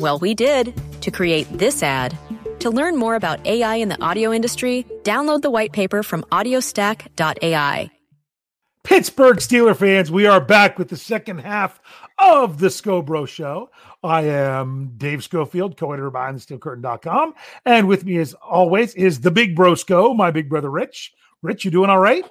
Well, 0.00 0.18
we 0.18 0.34
did 0.34 0.74
to 1.02 1.10
create 1.10 1.46
this 1.56 1.82
ad. 1.82 2.18
To 2.60 2.70
learn 2.70 2.96
more 2.96 3.14
about 3.14 3.46
AI 3.46 3.76
in 3.76 3.88
the 3.88 4.02
audio 4.02 4.32
industry, 4.32 4.86
download 5.02 5.42
the 5.42 5.50
white 5.50 5.72
paper 5.72 6.02
from 6.02 6.22
audiostack.ai. 6.32 7.90
Pittsburgh 8.82 9.36
Steeler 9.38 9.76
fans, 9.76 10.10
we 10.10 10.26
are 10.26 10.40
back 10.40 10.78
with 10.78 10.88
the 10.88 10.96
second 10.96 11.38
half 11.38 11.80
of 12.18 12.58
the 12.58 12.66
Scobro 12.66 13.26
Show. 13.26 13.70
I 14.02 14.22
am 14.22 14.94
Dave 14.96 15.24
Schofield, 15.24 15.76
co-editor 15.76 16.10
behind 16.10 16.38
thesteelcurtain.com. 16.38 17.34
And 17.64 17.88
with 17.88 18.04
me, 18.04 18.18
as 18.18 18.34
always, 18.34 18.94
is 18.94 19.20
the 19.20 19.30
big 19.30 19.54
bro 19.56 19.74
Sco, 19.74 20.12
my 20.12 20.30
big 20.30 20.50
brother 20.50 20.70
Rich. 20.70 21.14
Rich, 21.40 21.64
you 21.64 21.70
doing 21.70 21.88
all 21.88 21.98
right? 21.98 22.24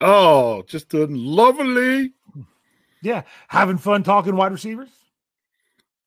Oh, 0.00 0.62
just 0.68 0.88
doing 0.88 1.14
lovely. 1.14 2.12
Yeah. 3.02 3.22
Having 3.48 3.78
fun 3.78 4.04
talking 4.04 4.36
wide 4.36 4.52
receivers? 4.52 4.88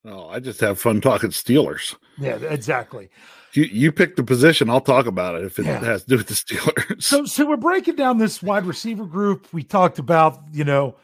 Oh, 0.05 0.29
I 0.29 0.39
just 0.39 0.59
have 0.61 0.79
fun 0.79 1.01
talking 1.01 1.31
Steelers. 1.31 1.95
Yeah, 2.17 2.35
exactly. 2.37 3.09
You 3.53 3.63
you 3.63 3.91
pick 3.91 4.15
the 4.15 4.23
position, 4.23 4.69
I'll 4.69 4.81
talk 4.81 5.05
about 5.05 5.35
it 5.35 5.43
if 5.45 5.59
it 5.59 5.65
Yeah. 5.65 5.79
has 5.83 6.03
to 6.03 6.09
do 6.09 6.17
with 6.17 6.27
the 6.27 6.33
Steelers. 6.33 7.03
So, 7.03 7.25
so 7.25 7.45
we're 7.45 7.57
breaking 7.57 7.95
down 7.95 8.17
this 8.17 8.41
wide 8.41 8.65
receiver 8.65 9.05
group. 9.05 9.47
We 9.53 9.63
talked 9.63 9.99
about, 9.99 10.39
you 10.51 10.63
know, 10.63 10.95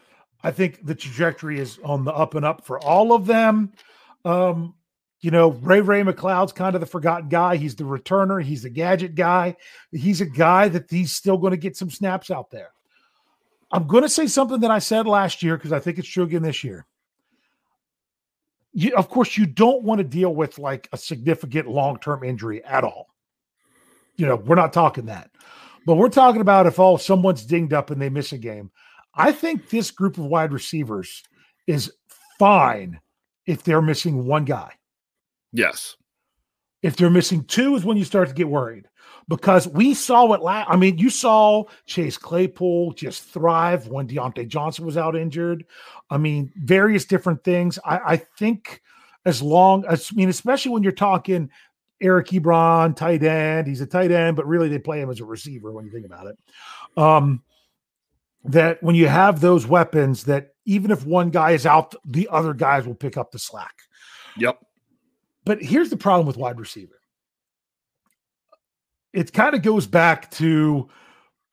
I 0.42 0.50
think 0.50 0.84
the 0.86 0.94
trajectory 0.94 1.58
is 1.58 1.78
on 1.84 2.04
the 2.04 2.12
up 2.12 2.34
and 2.34 2.44
up 2.44 2.64
for 2.64 2.78
all 2.84 3.12
of 3.12 3.26
them. 3.26 3.72
Um, 4.24 4.74
you 5.20 5.30
know, 5.30 5.50
Ray 5.52 5.80
Ray 5.80 6.02
McCloud's 6.02 6.52
kind 6.52 6.74
of 6.74 6.80
the 6.80 6.86
forgotten 6.86 7.28
guy. 7.28 7.56
He's 7.56 7.74
the 7.74 7.84
returner. 7.84 8.42
He's 8.42 8.62
the 8.62 8.70
gadget 8.70 9.14
guy. 9.14 9.56
He's 9.90 10.20
a 10.20 10.26
guy 10.26 10.68
that 10.68 10.90
he's 10.90 11.12
still 11.12 11.38
going 11.38 11.52
to 11.52 11.56
get 11.56 11.76
some 11.76 11.90
snaps 11.90 12.30
out 12.30 12.50
there. 12.50 12.70
I'm 13.72 13.86
going 13.86 14.02
to 14.02 14.08
say 14.08 14.26
something 14.26 14.60
that 14.60 14.70
I 14.70 14.78
said 14.78 15.06
last 15.06 15.42
year 15.42 15.56
because 15.56 15.72
I 15.72 15.80
think 15.80 15.98
it's 15.98 16.08
true 16.08 16.24
again 16.24 16.42
this 16.42 16.62
year. 16.62 16.86
You, 18.74 18.94
of 18.96 19.08
course, 19.08 19.36
you 19.36 19.46
don't 19.46 19.84
want 19.84 19.98
to 19.98 20.04
deal 20.04 20.34
with 20.34 20.58
like 20.58 20.88
a 20.92 20.98
significant 20.98 21.68
long 21.68 21.98
term 21.98 22.24
injury 22.24 22.62
at 22.64 22.84
all. 22.84 23.06
You 24.16 24.26
know, 24.26 24.36
we're 24.36 24.56
not 24.56 24.72
talking 24.72 25.06
that. 25.06 25.30
But 25.86 25.94
we're 25.94 26.08
talking 26.08 26.40
about 26.40 26.66
if 26.66 26.78
all 26.78 26.98
someone's 26.98 27.44
dinged 27.44 27.72
up 27.72 27.90
and 27.90 28.00
they 28.00 28.08
miss 28.08 28.32
a 28.32 28.38
game. 28.38 28.70
I 29.14 29.32
think 29.32 29.68
this 29.68 29.90
group 29.90 30.18
of 30.18 30.24
wide 30.24 30.52
receivers 30.52 31.22
is 31.66 31.92
fine 32.38 33.00
if 33.46 33.62
they're 33.62 33.82
missing 33.82 34.26
one 34.26 34.44
guy. 34.44 34.72
yes. 35.52 35.96
If 36.82 36.96
they're 36.96 37.08
missing 37.08 37.44
two, 37.44 37.76
is 37.76 37.84
when 37.84 37.96
you 37.96 38.04
start 38.04 38.28
to 38.28 38.34
get 38.34 38.48
worried 38.48 38.86
because 39.28 39.66
we 39.68 39.94
saw 39.94 40.32
it 40.32 40.42
last. 40.42 40.68
I 40.70 40.76
mean, 40.76 40.98
you 40.98 41.10
saw 41.10 41.64
Chase 41.86 42.18
Claypool 42.18 42.92
just 42.92 43.24
thrive 43.24 43.88
when 43.88 44.06
Diontae 44.06 44.48
Johnson 44.48 44.84
was 44.84 44.96
out 44.96 45.16
injured. 45.16 45.64
I 46.10 46.18
mean, 46.18 46.52
various 46.56 47.04
different 47.04 47.42
things. 47.44 47.78
I, 47.84 47.98
I 47.98 48.16
think 48.16 48.82
as 49.24 49.40
long 49.40 49.84
as, 49.86 50.10
I 50.12 50.14
mean, 50.16 50.28
especially 50.28 50.72
when 50.72 50.82
you're 50.82 50.92
talking 50.92 51.50
Eric 52.00 52.28
Ebron, 52.28 52.94
tight 52.96 53.22
end, 53.22 53.66
he's 53.66 53.80
a 53.80 53.86
tight 53.86 54.10
end, 54.10 54.36
but 54.36 54.46
really 54.46 54.68
they 54.68 54.78
play 54.78 55.00
him 55.00 55.10
as 55.10 55.20
a 55.20 55.24
receiver 55.24 55.72
when 55.72 55.86
you 55.86 55.90
think 55.90 56.06
about 56.06 56.26
it. 56.26 56.38
Um, 56.96 57.42
that 58.44 58.82
when 58.82 58.94
you 58.94 59.08
have 59.08 59.40
those 59.40 59.66
weapons, 59.66 60.24
that 60.24 60.50
even 60.66 60.90
if 60.90 61.06
one 61.06 61.30
guy 61.30 61.52
is 61.52 61.64
out, 61.64 61.94
the 62.04 62.28
other 62.30 62.52
guys 62.52 62.86
will 62.86 62.94
pick 62.94 63.16
up 63.16 63.32
the 63.32 63.38
slack. 63.38 63.74
Yep. 64.36 64.60
But 65.44 65.62
here's 65.62 65.90
the 65.90 65.96
problem 65.96 66.26
with 66.26 66.36
wide 66.36 66.60
receiver. 66.60 67.00
It 69.14 69.32
kind 69.32 69.54
of 69.54 69.62
goes 69.62 69.86
back 69.86 70.30
to 70.32 70.88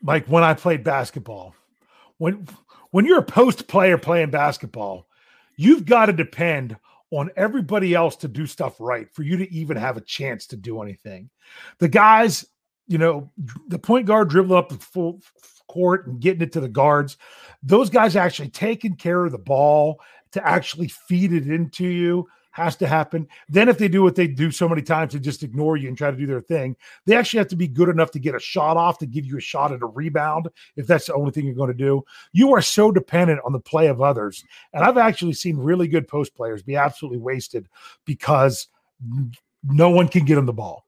like 0.04 0.26
when 0.28 0.44
I 0.44 0.54
played 0.54 0.84
basketball. 0.84 1.56
When 2.18 2.48
when 2.90 3.06
you're 3.06 3.20
a 3.20 3.24
post 3.24 3.68
player 3.68 3.98
playing 3.98 4.32
basketball, 4.32 5.08
you've 5.56 5.86
got 5.86 6.08
to 6.08 6.14
depend 6.14 6.76
on 7.12 7.30
everybody 7.36 7.94
else 7.94 8.16
to 8.18 8.28
do 8.28 8.46
stuff 8.46 8.76
right 8.80 9.10
for 9.14 9.24
you 9.24 9.38
to 9.38 9.54
even 9.54 9.78
have 9.78 9.98
a 9.98 10.02
chance 10.02 10.48
to 10.48 10.58
do 10.58 10.82
anything. 10.82 11.30
The 11.80 11.90
guys, 11.90 12.46
you 12.88 12.98
know, 12.98 13.30
the 13.68 13.80
point 13.80 14.06
guard 14.08 14.30
dribbling 14.30 14.58
up 14.58 14.70
the 14.70 14.78
full 14.78 15.22
court 15.68 16.08
and 16.08 16.20
getting 16.20 16.42
it 16.42 16.52
to 16.54 16.60
the 16.62 16.70
guards, 16.70 17.18
those 17.64 17.90
guys 17.90 18.16
actually 18.16 18.50
taking 18.50 18.96
care 18.96 19.26
of 19.26 19.32
the 19.32 19.38
ball 19.38 20.02
to 20.32 20.46
actually 20.48 20.88
feed 20.88 21.34
it 21.34 21.48
into 21.48 21.86
you 21.86 22.28
has 22.52 22.76
to 22.78 22.88
happen. 22.88 23.28
Then, 23.50 23.70
if 23.70 23.78
they 23.78 23.88
do 23.88 24.04
what 24.04 24.16
they 24.16 24.28
do 24.28 24.52
so 24.52 24.70
many 24.70 24.82
times 24.82 25.14
to 25.14 25.20
just 25.20 25.44
ignore 25.44 25.78
you 25.78 25.88
and 25.88 25.98
try 25.98 26.12
to 26.12 26.18
do 26.18 26.26
their 26.28 26.42
thing, 26.42 26.76
they 27.06 27.16
actually 27.16 27.40
have 27.40 27.48
to 27.50 27.56
be 27.56 27.68
good 27.68 27.90
enough 27.90 28.12
to 28.12 28.20
get 28.20 28.36
a 28.36 28.40
shot 28.40 28.78
off 28.78 29.00
to 29.00 29.06
give 29.06 29.26
you 29.26 29.38
a 29.38 29.42
shot 29.42 29.72
at 29.72 29.82
a 29.82 29.86
rebound 29.86 30.48
if 30.76 30.86
that's 30.88 31.08
the 31.08 31.14
only 31.14 31.32
thing 31.32 31.46
you're 31.46 31.56
going 31.56 31.72
to 31.72 31.74
do. 31.74 32.04
You 32.34 32.54
are 32.54 32.62
so 32.62 32.92
dependent 32.92 33.42
on 33.46 33.54
the 33.54 33.60
play 33.60 33.88
of 33.88 34.02
others. 34.02 34.44
And 34.74 34.84
I've 34.84 34.98
actually 34.98 35.34
seen 35.34 35.58
really 35.58 35.88
good 35.88 36.08
post 36.08 36.36
players 36.36 36.64
be 36.64 36.76
absolutely 36.76 37.20
wasted 37.20 37.68
because 38.06 38.68
no 39.64 39.90
one 39.90 40.08
can 40.08 40.26
get 40.26 40.36
them 40.36 40.46
the 40.46 40.54
ball. 40.54 40.86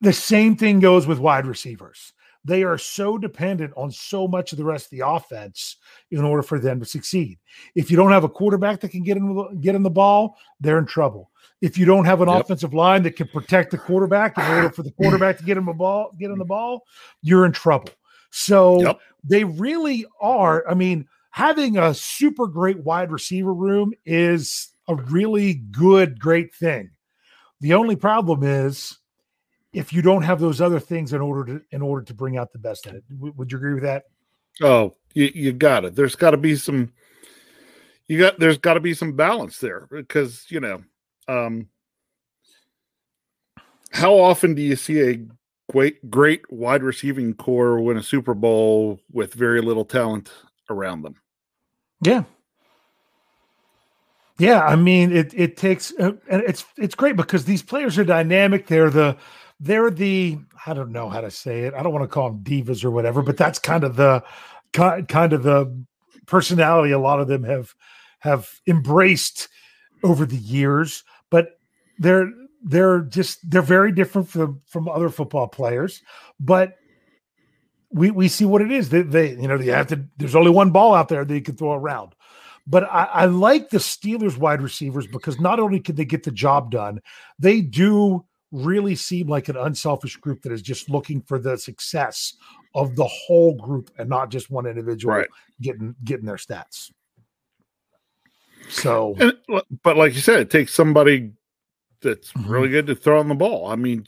The 0.00 0.12
same 0.12 0.56
thing 0.56 0.80
goes 0.80 1.06
with 1.06 1.18
wide 1.18 1.46
receivers. 1.46 2.12
They 2.46 2.62
are 2.62 2.78
so 2.78 3.18
dependent 3.18 3.72
on 3.76 3.90
so 3.90 4.28
much 4.28 4.52
of 4.52 4.58
the 4.58 4.64
rest 4.64 4.86
of 4.86 4.90
the 4.92 5.06
offense 5.06 5.76
in 6.12 6.24
order 6.24 6.42
for 6.44 6.60
them 6.60 6.78
to 6.78 6.86
succeed. 6.86 7.38
If 7.74 7.90
you 7.90 7.96
don't 7.96 8.12
have 8.12 8.22
a 8.22 8.28
quarterback 8.28 8.80
that 8.80 8.90
can 8.90 9.02
get 9.02 9.14
the, 9.14 9.58
get 9.60 9.72
them 9.72 9.82
the 9.82 9.90
ball, 9.90 10.38
they're 10.60 10.78
in 10.78 10.86
trouble. 10.86 11.32
If 11.60 11.76
you 11.76 11.86
don't 11.86 12.04
have 12.04 12.20
an 12.20 12.28
Yep. 12.28 12.40
offensive 12.42 12.72
line 12.72 13.02
that 13.02 13.16
can 13.16 13.26
protect 13.28 13.72
the 13.72 13.78
quarterback 13.78 14.38
in 14.38 14.46
order 14.46 14.70
for 14.70 14.84
the 14.84 14.90
quarterback 14.96 15.38
to 15.38 15.44
get 15.44 15.56
him 15.56 15.66
a 15.66 15.74
ball, 15.74 16.12
get 16.20 16.30
him 16.30 16.38
the 16.38 16.44
ball, 16.44 16.84
you're 17.20 17.46
in 17.46 17.52
trouble. 17.52 17.90
So 18.30 18.80
Yep. 18.80 19.00
they 19.24 19.42
really 19.42 20.06
are. 20.20 20.68
I 20.68 20.74
mean, 20.74 21.08
having 21.30 21.78
a 21.78 21.94
super 21.94 22.46
great 22.46 22.78
wide 22.78 23.10
receiver 23.10 23.52
room 23.52 23.92
is 24.04 24.72
a 24.86 24.94
really 24.94 25.54
good, 25.54 26.20
great 26.20 26.54
thing. 26.54 26.90
The 27.60 27.74
only 27.74 27.96
problem 27.96 28.44
is 28.44 28.98
if 29.76 29.92
you 29.92 30.00
don't 30.00 30.22
have 30.22 30.40
those 30.40 30.62
other 30.62 30.80
things 30.80 31.12
in 31.12 31.20
order 31.20 31.44
to 31.58 31.64
in 31.70 31.82
order 31.82 32.02
to 32.06 32.14
bring 32.14 32.38
out 32.38 32.50
the 32.50 32.58
best 32.58 32.86
in 32.86 32.96
it. 32.96 33.04
W- 33.10 33.34
Would 33.36 33.52
you 33.52 33.58
agree 33.58 33.74
with 33.74 33.82
that? 33.82 34.04
Oh, 34.62 34.96
you, 35.12 35.30
you 35.34 35.52
got 35.52 35.84
it. 35.84 35.94
There's 35.94 36.16
got 36.16 36.30
to 36.30 36.38
be 36.38 36.56
some. 36.56 36.92
You 38.08 38.18
got 38.18 38.38
there's 38.38 38.56
got 38.56 38.74
to 38.74 38.80
be 38.80 38.94
some 38.94 39.12
balance 39.12 39.58
there 39.58 39.86
because 39.90 40.46
you 40.48 40.60
know, 40.60 40.82
um, 41.28 41.68
how 43.90 44.14
often 44.14 44.54
do 44.54 44.62
you 44.62 44.76
see 44.76 45.00
a 45.02 45.26
great 45.70 46.10
great 46.10 46.50
wide 46.50 46.82
receiving 46.82 47.34
corps 47.34 47.78
win 47.82 47.98
a 47.98 48.02
Super 48.02 48.32
Bowl 48.32 48.98
with 49.12 49.34
very 49.34 49.60
little 49.60 49.84
talent 49.84 50.32
around 50.70 51.02
them? 51.02 51.16
Yeah. 52.00 52.24
Yeah, 54.38 54.62
I 54.62 54.76
mean 54.76 55.12
it. 55.16 55.32
It 55.34 55.56
takes, 55.56 55.92
uh, 55.98 56.12
and 56.28 56.42
it's 56.42 56.64
it's 56.76 56.94
great 56.94 57.16
because 57.16 57.46
these 57.46 57.62
players 57.62 57.98
are 57.98 58.04
dynamic. 58.04 58.66
They're 58.66 58.90
the 58.90 59.16
they're 59.60 59.90
the 59.90 60.38
I 60.66 60.74
don't 60.74 60.92
know 60.92 61.08
how 61.08 61.20
to 61.20 61.30
say 61.30 61.62
it. 61.62 61.74
I 61.74 61.82
don't 61.82 61.92
want 61.92 62.04
to 62.04 62.08
call 62.08 62.30
them 62.30 62.42
divas 62.42 62.84
or 62.84 62.90
whatever, 62.90 63.22
but 63.22 63.36
that's 63.36 63.58
kind 63.58 63.84
of 63.84 63.96
the 63.96 64.22
kind 64.72 65.32
of 65.32 65.42
the 65.42 65.84
personality 66.26 66.92
a 66.92 66.98
lot 66.98 67.20
of 67.20 67.28
them 67.28 67.44
have 67.44 67.74
have 68.20 68.60
embraced 68.66 69.48
over 70.02 70.26
the 70.26 70.36
years. 70.36 71.04
But 71.30 71.58
they're 71.98 72.30
they're 72.62 73.00
just 73.00 73.48
they're 73.48 73.62
very 73.62 73.92
different 73.92 74.28
from 74.28 74.60
from 74.66 74.88
other 74.88 75.08
football 75.08 75.48
players. 75.48 76.02
But 76.38 76.76
we 77.90 78.10
we 78.10 78.28
see 78.28 78.44
what 78.44 78.62
it 78.62 78.70
is. 78.70 78.90
They, 78.90 79.02
they 79.02 79.30
you 79.30 79.48
know 79.48 79.56
you 79.56 79.72
have 79.72 79.86
to. 79.88 80.04
There's 80.18 80.36
only 80.36 80.50
one 80.50 80.70
ball 80.70 80.94
out 80.94 81.08
there 81.08 81.24
that 81.24 81.34
you 81.34 81.42
can 81.42 81.56
throw 81.56 81.72
around. 81.72 82.14
But 82.66 82.84
I, 82.84 83.04
I 83.04 83.24
like 83.26 83.70
the 83.70 83.78
Steelers 83.78 84.36
wide 84.36 84.60
receivers 84.60 85.06
because 85.06 85.38
not 85.38 85.60
only 85.60 85.78
can 85.78 85.94
they 85.94 86.04
get 86.04 86.24
the 86.24 86.32
job 86.32 86.72
done, 86.72 87.00
they 87.38 87.60
do 87.60 88.25
really 88.52 88.94
seem 88.94 89.28
like 89.28 89.48
an 89.48 89.56
unselfish 89.56 90.16
group 90.16 90.42
that 90.42 90.52
is 90.52 90.62
just 90.62 90.88
looking 90.88 91.20
for 91.20 91.38
the 91.38 91.56
success 91.58 92.34
of 92.74 92.94
the 92.96 93.06
whole 93.06 93.54
group 93.56 93.90
and 93.98 94.08
not 94.08 94.30
just 94.30 94.50
one 94.50 94.66
individual 94.66 95.14
Right. 95.14 95.28
getting 95.60 95.94
getting 96.04 96.26
their 96.26 96.36
stats. 96.36 96.92
So 98.68 99.14
And, 99.18 99.32
but 99.82 99.96
like 99.96 100.14
you 100.14 100.20
said, 100.20 100.40
it 100.40 100.50
takes 100.50 100.74
somebody 100.74 101.32
that's 102.00 102.32
Mhm. 102.32 102.48
really 102.48 102.68
good 102.68 102.86
to 102.86 102.94
throw 102.94 103.18
on 103.18 103.28
the 103.28 103.34
ball. 103.34 103.66
I 103.68 103.76
mean, 103.76 104.06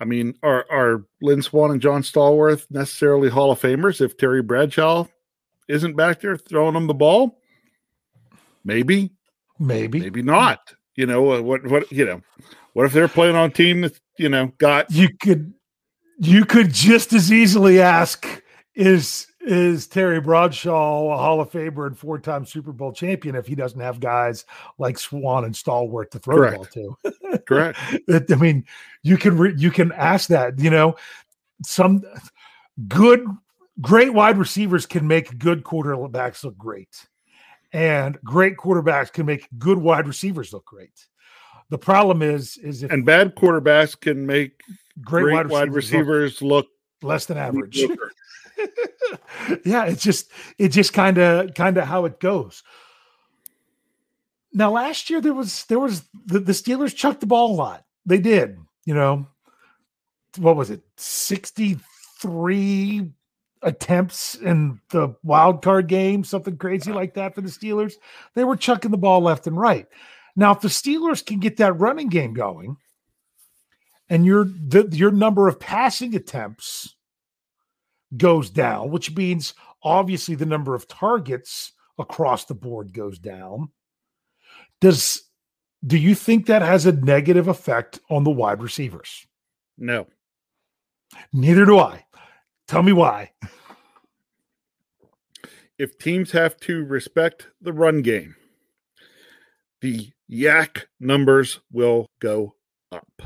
I 0.00 0.04
mean, 0.04 0.34
are 0.42 0.66
are 0.70 1.04
Lynn 1.20 1.42
Swann 1.42 1.70
and 1.70 1.80
John 1.80 2.02
Stallworth 2.02 2.66
necessarily 2.70 3.28
Hall 3.28 3.50
of 3.52 3.60
Famers 3.60 4.00
if 4.00 4.16
Terry 4.16 4.42
Bradshaw 4.42 5.06
isn't 5.68 5.96
back 5.96 6.20
there 6.20 6.36
throwing 6.36 6.74
them 6.74 6.86
the 6.86 6.94
ball? 6.94 7.40
Maybe, 8.64 9.10
maybe 9.58 10.00
maybe 10.00 10.22
not. 10.22 10.74
You 11.00 11.06
know 11.06 11.32
uh, 11.32 11.40
what? 11.40 11.64
What 11.66 11.90
you 11.90 12.04
know? 12.04 12.20
What 12.74 12.84
if 12.84 12.92
they're 12.92 13.08
playing 13.08 13.34
on 13.34 13.48
a 13.48 13.52
team 13.52 13.80
that 13.80 13.98
you 14.18 14.28
know 14.28 14.52
got 14.58 14.90
you 14.90 15.08
could 15.22 15.54
you 16.18 16.44
could 16.44 16.74
just 16.74 17.14
as 17.14 17.32
easily 17.32 17.80
ask 17.80 18.26
is 18.74 19.26
is 19.40 19.86
Terry 19.86 20.20
Bradshaw 20.20 21.10
a 21.10 21.16
Hall 21.16 21.40
of 21.40 21.50
Famer 21.50 21.86
and 21.86 21.98
four 21.98 22.18
time 22.18 22.44
Super 22.44 22.72
Bowl 22.72 22.92
champion 22.92 23.34
if 23.34 23.46
he 23.46 23.54
doesn't 23.54 23.80
have 23.80 23.98
guys 23.98 24.44
like 24.76 24.98
Swann 24.98 25.46
and 25.46 25.54
Stallworth 25.54 26.10
to 26.10 26.18
throw 26.18 26.36
Correct. 26.36 26.74
the 26.74 26.82
ball 26.82 26.98
to? 27.30 27.38
correct? 27.46 27.78
I 28.30 28.34
mean, 28.34 28.66
you 29.02 29.16
can 29.16 29.38
re- 29.38 29.54
you 29.56 29.70
can 29.70 29.92
ask 29.92 30.28
that. 30.28 30.58
You 30.58 30.68
know, 30.68 30.96
some 31.64 32.04
good, 32.88 33.24
great 33.80 34.12
wide 34.12 34.36
receivers 34.36 34.84
can 34.84 35.08
make 35.08 35.38
good 35.38 35.64
quarterbacks 35.64 36.44
look 36.44 36.58
great, 36.58 37.08
and 37.72 38.18
great 38.24 38.56
quarterbacks 38.56 39.12
can 39.12 39.26
make 39.26 39.48
good 39.58 39.78
wide 39.78 40.06
receivers 40.06 40.52
look 40.52 40.64
great. 40.64 41.06
The 41.70 41.78
problem 41.78 42.20
is, 42.22 42.56
is 42.58 42.82
if 42.82 42.90
And 42.90 43.04
bad 43.04 43.36
quarterbacks 43.36 43.98
can 43.98 44.26
make 44.26 44.60
great, 45.00 45.22
great, 45.22 45.34
wide, 45.34 45.48
wide 45.48 45.72
receivers, 45.72 46.06
receivers 46.32 46.42
look 46.42 46.66
look 46.66 46.68
less 47.02 47.26
than 47.26 47.38
average. 47.38 47.78
yeah, 49.64 49.84
it's 49.84 50.02
just 50.02 50.30
it's 50.58 50.74
just 50.74 50.92
kind 50.92 51.18
of 51.18 51.54
kind 51.54 51.78
of 51.78 51.86
how 51.86 52.04
it 52.04 52.20
goes. 52.20 52.62
Now, 54.52 54.72
last 54.72 55.10
year 55.10 55.20
there 55.20 55.32
was 55.32 55.64
there 55.66 55.78
was 55.78 56.04
the, 56.26 56.40
the 56.40 56.52
Steelers 56.52 56.94
chucked 56.94 57.20
the 57.20 57.26
ball 57.26 57.52
a 57.52 57.56
lot. 57.56 57.84
They 58.04 58.18
did, 58.18 58.58
you 58.84 58.94
know. 58.94 59.26
What 60.38 60.56
was 60.56 60.70
it? 60.70 60.82
Sixty 60.96 61.78
three 62.20 63.10
attempts 63.62 64.34
in 64.36 64.80
the 64.90 65.14
wild 65.22 65.62
card 65.62 65.86
game, 65.86 66.24
something 66.24 66.56
crazy 66.56 66.92
like 66.92 67.14
that 67.14 67.34
for 67.34 67.40
the 67.40 67.48
Steelers. 67.48 67.94
They 68.34 68.44
were 68.44 68.56
chucking 68.56 68.90
the 68.90 68.98
ball 68.98 69.20
left 69.20 69.46
and 69.46 69.58
right. 69.58 69.86
Now, 70.36 70.52
if 70.52 70.60
the 70.60 70.68
Steelers 70.68 71.24
can 71.24 71.40
get 71.40 71.56
that 71.58 71.78
running 71.78 72.08
game 72.08 72.34
going, 72.34 72.76
and 74.08 74.24
your 74.24 74.44
the, 74.44 74.88
your 74.92 75.10
number 75.10 75.48
of 75.48 75.60
passing 75.60 76.14
attempts 76.14 76.96
goes 78.16 78.50
down, 78.50 78.90
which 78.90 79.14
means 79.14 79.54
obviously 79.82 80.34
the 80.34 80.46
number 80.46 80.74
of 80.74 80.88
targets 80.88 81.72
across 81.98 82.44
the 82.44 82.54
board 82.54 82.92
goes 82.92 83.18
down. 83.18 83.68
Does 84.80 85.22
do 85.86 85.96
you 85.96 86.14
think 86.14 86.46
that 86.46 86.62
has 86.62 86.86
a 86.86 86.92
negative 86.92 87.48
effect 87.48 88.00
on 88.10 88.24
the 88.24 88.30
wide 88.30 88.62
receivers? 88.62 89.26
No, 89.78 90.06
Neither 91.32 91.64
do 91.64 91.78
I. 91.78 92.04
Tell 92.70 92.82
me 92.84 92.92
why. 92.92 93.32
if 95.78 95.96
teams 95.98 96.30
have 96.32 96.56
to 96.60 96.84
respect 96.84 97.48
the 97.60 97.72
run 97.72 98.00
game, 98.02 98.36
the 99.80 100.10
YAC 100.30 100.84
numbers 101.00 101.60
will 101.72 102.06
go 102.20 102.54
up. 102.92 103.22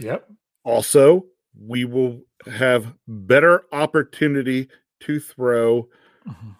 Yep. 0.00 0.28
Also, 0.64 1.26
we 1.56 1.84
will 1.84 2.22
have 2.50 2.94
better 3.06 3.64
opportunity 3.70 4.68
to 5.00 5.20
throw 5.20 5.88
Mhm. 6.26 6.56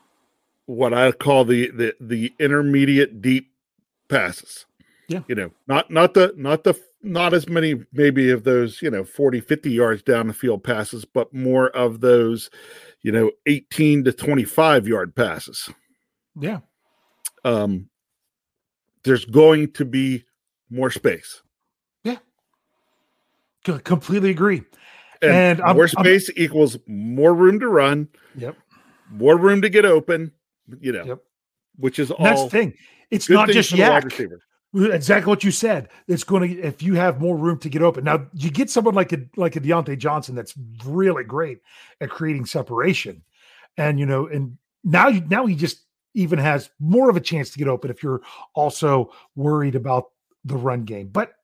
what 0.67 0.93
I 0.95 1.11
call 1.13 1.45
the 1.47 1.71
the 1.71 1.97
the 2.01 2.33
intermediate 2.39 3.21
deep 3.23 3.51
passes. 4.09 4.67
Yeah. 5.09 5.23
You 5.27 5.35
know, 5.35 5.51
not 5.67 5.91
not 5.91 6.13
the 6.15 6.33
not 6.37 6.65
the 6.65 6.75
not 7.05 7.35
as 7.35 7.49
many 7.49 7.77
maybe 7.93 8.31
of 8.31 8.45
those, 8.45 8.81
you 8.83 8.91
know, 8.91 9.05
40 9.05 9.41
50 9.41 9.71
yards 9.71 10.03
down 10.03 10.27
the 10.29 10.33
field 10.35 10.65
passes, 10.65 11.05
but 11.05 11.33
more 11.35 11.69
of 11.71 12.01
those, 12.01 12.51
you 13.03 13.13
know, 13.13 13.31
18 13.47 14.05
to 14.05 14.13
25 14.13 14.89
yard 14.89 15.15
passes. 15.15 15.69
Yeah. 16.41 16.61
Um 17.45 17.89
there's 19.05 19.25
going 19.27 19.73
to 19.73 19.85
be 19.85 20.25
more 20.71 20.91
space. 20.91 21.43
Co- 23.65 23.79
completely 23.79 24.29
agree. 24.31 24.63
And, 25.23 25.31
And 25.33 25.61
I'm- 25.63 25.77
more 25.77 25.85
I'm- 25.87 26.05
space 26.05 26.31
equals 26.37 26.77
more 26.87 27.33
room 27.33 27.59
to 27.61 27.69
run, 27.69 28.09
Yep. 28.37 28.57
more 29.11 29.39
room 29.39 29.63
to 29.63 29.71
get 29.71 29.87
open, 29.87 30.33
you 30.81 30.93
know, 30.93 31.05
Yep. 31.05 31.19
which 31.77 31.99
is 31.99 32.11
all 32.11 32.45
the 32.45 32.51
thing. 32.51 32.75
It's 33.11 33.31
not 33.31 33.49
just 33.49 33.71
for 33.71 33.77
the 33.77 33.83
wide 33.85 33.89
yak. 33.89 34.05
receiver. 34.05 34.41
Exactly 34.75 35.31
what 35.31 35.45
you 35.45 35.53
said. 35.53 35.89
It's 36.09 36.25
going 36.25 36.49
to 36.49 36.61
if 36.61 36.83
you 36.83 36.95
have 36.95 37.21
more 37.21 37.37
room 37.37 37.59
to 37.61 37.69
get 37.69 37.83
open. 37.83 38.03
Now 38.03 38.27
you 38.35 38.51
get 38.51 38.71
someone 38.71 38.95
like 38.95 39.13
a 39.13 39.19
like 39.37 39.55
a 39.55 39.61
Diontae 39.61 39.97
Johnson 39.99 40.35
that's 40.35 40.55
really 40.85 41.23
great 41.23 41.61
at 42.01 42.11
creating 42.11 42.47
separation, 42.47 43.23
and 43.77 44.01
you 44.01 44.07
know, 44.07 44.27
and 44.27 44.59
now 44.83 45.07
you 45.07 45.23
now 45.31 45.47
he 45.47 45.55
just 45.55 45.85
even 46.15 46.41
has 46.41 46.71
more 46.81 47.09
of 47.09 47.17
a 47.17 47.21
chance 47.21 47.51
to 47.51 47.59
get 47.59 47.69
open 47.69 47.89
if 47.89 48.03
you're 48.03 48.23
also 48.55 49.13
worried 49.37 49.77
about 49.77 50.11
the 50.45 50.57
run 50.57 50.85
game. 50.85 51.07
But 51.07 51.35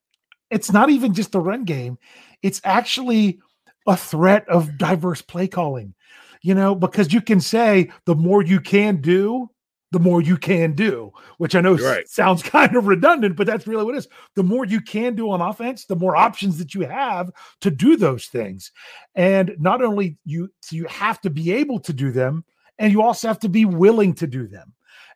it's 0.50 0.72
not 0.72 0.90
even 0.90 1.14
just 1.14 1.30
the 1.30 1.40
run 1.40 1.62
game; 1.64 1.98
it's 2.42 2.60
actually 2.64 3.40
a 3.86 3.96
threat 3.96 4.48
of 4.48 4.76
diverse 4.76 5.22
play 5.22 5.46
calling. 5.46 5.94
You 6.42 6.54
know, 6.54 6.74
because 6.74 7.12
you 7.12 7.20
can 7.20 7.40
say 7.40 7.92
the 8.06 8.16
more 8.16 8.42
you 8.42 8.60
can 8.60 9.00
do, 9.00 9.50
the 9.92 9.98
more 9.98 10.22
you 10.22 10.36
can 10.36 10.72
do, 10.74 11.12
which 11.38 11.54
I 11.54 11.60
know 11.60 11.76
Right. 11.76 12.08
sounds 12.08 12.42
kind 12.44 12.76
of 12.76 12.86
redundant, 12.86 13.36
but 13.36 13.46
that's 13.46 13.66
really 13.66 13.84
what 13.84 13.94
it 13.94 13.98
is. 13.98 14.08
The 14.36 14.42
more 14.42 14.64
you 14.64 14.80
can 14.80 15.14
do 15.16 15.30
on 15.30 15.40
offense, 15.40 15.84
the 15.84 15.96
more 15.96 16.16
options 16.16 16.58
that 16.58 16.74
you 16.74 16.82
have 16.82 17.30
to 17.60 17.70
do 17.70 17.96
those 17.96 18.26
things. 18.26 18.70
And 19.14 19.54
not 19.58 19.82
only 19.82 20.16
you 20.24 20.50
so 20.60 20.76
you 20.76 20.86
have 20.86 21.20
to 21.22 21.30
be 21.30 21.52
able 21.52 21.80
to 21.80 21.92
do 21.92 22.12
them, 22.12 22.44
and 22.78 22.92
you 22.92 23.02
also 23.02 23.28
have 23.28 23.40
to 23.40 23.48
be 23.48 23.64
willing 23.64 24.14
to 24.14 24.26
do 24.26 24.46
them. 24.46 24.72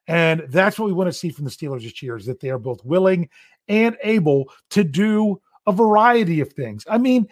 And 0.06 0.42
that's 0.48 0.78
what 0.78 0.86
we 0.86 0.92
want 0.92 1.08
to 1.08 1.12
see 1.18 1.30
from 1.30 1.44
the 1.46 1.50
Steelers 1.50 1.82
this 1.82 2.02
year 2.02 2.16
is 2.16 2.26
that 2.26 2.40
they 2.40 2.50
are 2.50 2.58
both 2.58 2.84
willing 2.84 3.30
and 3.68 3.96
able 4.02 4.50
to 4.70 4.84
do 4.84 5.40
a 5.66 5.72
variety 5.72 6.40
of 6.40 6.52
things. 6.52 6.84
I 6.90 6.98
mean, 6.98 7.26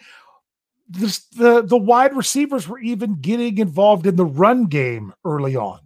this, 0.89 1.19
the 1.25 1.61
the 1.61 1.77
wide 1.77 2.15
receivers 2.15 2.67
were 2.67 2.79
even 2.79 3.21
getting 3.21 3.57
involved 3.59 4.07
in 4.07 4.15
the 4.15 4.25
run 4.25 4.65
game 4.65 5.13
early 5.23 5.55
on. 5.55 5.79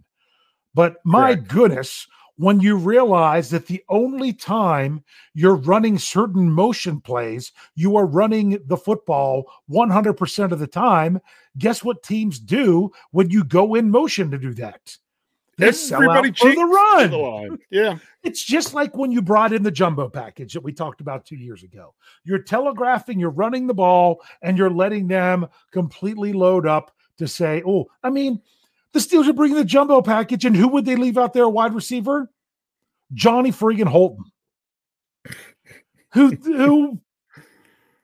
But 0.74 0.96
my 1.04 1.34
Correct. 1.34 1.48
goodness, 1.48 2.06
when 2.36 2.60
you 2.60 2.76
realize 2.76 3.50
that 3.50 3.66
the 3.66 3.82
only 3.88 4.32
time 4.32 5.02
you're 5.34 5.56
running 5.56 5.98
certain 5.98 6.50
motion 6.50 7.00
plays, 7.00 7.52
you 7.74 7.96
are 7.96 8.06
running 8.06 8.58
the 8.66 8.76
football 8.76 9.50
100% 9.68 10.52
of 10.52 10.58
the 10.60 10.66
time, 10.66 11.20
guess 11.58 11.82
what 11.82 12.02
teams 12.02 12.38
do 12.38 12.92
when 13.10 13.28
you 13.28 13.42
go 13.42 13.74
in 13.74 13.90
motion 13.90 14.30
to 14.30 14.38
do 14.38 14.54
that? 14.54 14.96
They 15.58 15.72
sell 15.72 16.08
out 16.08 16.24
for 16.38 16.54
the 16.54 16.64
run. 16.64 17.10
the 17.10 17.16
line. 17.16 17.58
Yeah. 17.70 17.98
It's 18.22 18.44
just 18.44 18.74
like 18.74 18.96
when 18.96 19.10
you 19.10 19.20
brought 19.20 19.52
in 19.52 19.64
the 19.64 19.72
jumbo 19.72 20.08
package 20.08 20.52
that 20.52 20.62
we 20.62 20.72
talked 20.72 21.00
about 21.00 21.26
two 21.26 21.36
years 21.36 21.64
ago. 21.64 21.94
You're 22.22 22.38
telegraphing, 22.38 23.18
you're 23.18 23.30
running 23.30 23.66
the 23.66 23.74
ball, 23.74 24.20
and 24.42 24.56
you're 24.56 24.70
letting 24.70 25.08
them 25.08 25.48
completely 25.72 26.32
load 26.32 26.68
up 26.68 26.92
to 27.18 27.26
say, 27.26 27.62
oh, 27.66 27.86
I 28.04 28.10
mean, 28.10 28.40
the 28.92 29.00
Steelers 29.00 29.28
are 29.28 29.34
bringing 29.34 29.56
the 29.56 29.64
jumbo 29.64 30.00
package, 30.02 30.44
and 30.44 30.56
who 30.56 30.68
would 30.68 30.84
they 30.84 30.96
leave 30.96 31.18
out 31.18 31.32
there? 31.32 31.44
A 31.44 31.48
wide 31.48 31.74
receiver, 31.74 32.30
Johnny 33.12 33.52
friggin' 33.52 33.86
Holton, 33.86 34.24
who 36.12 36.30
who 36.30 37.00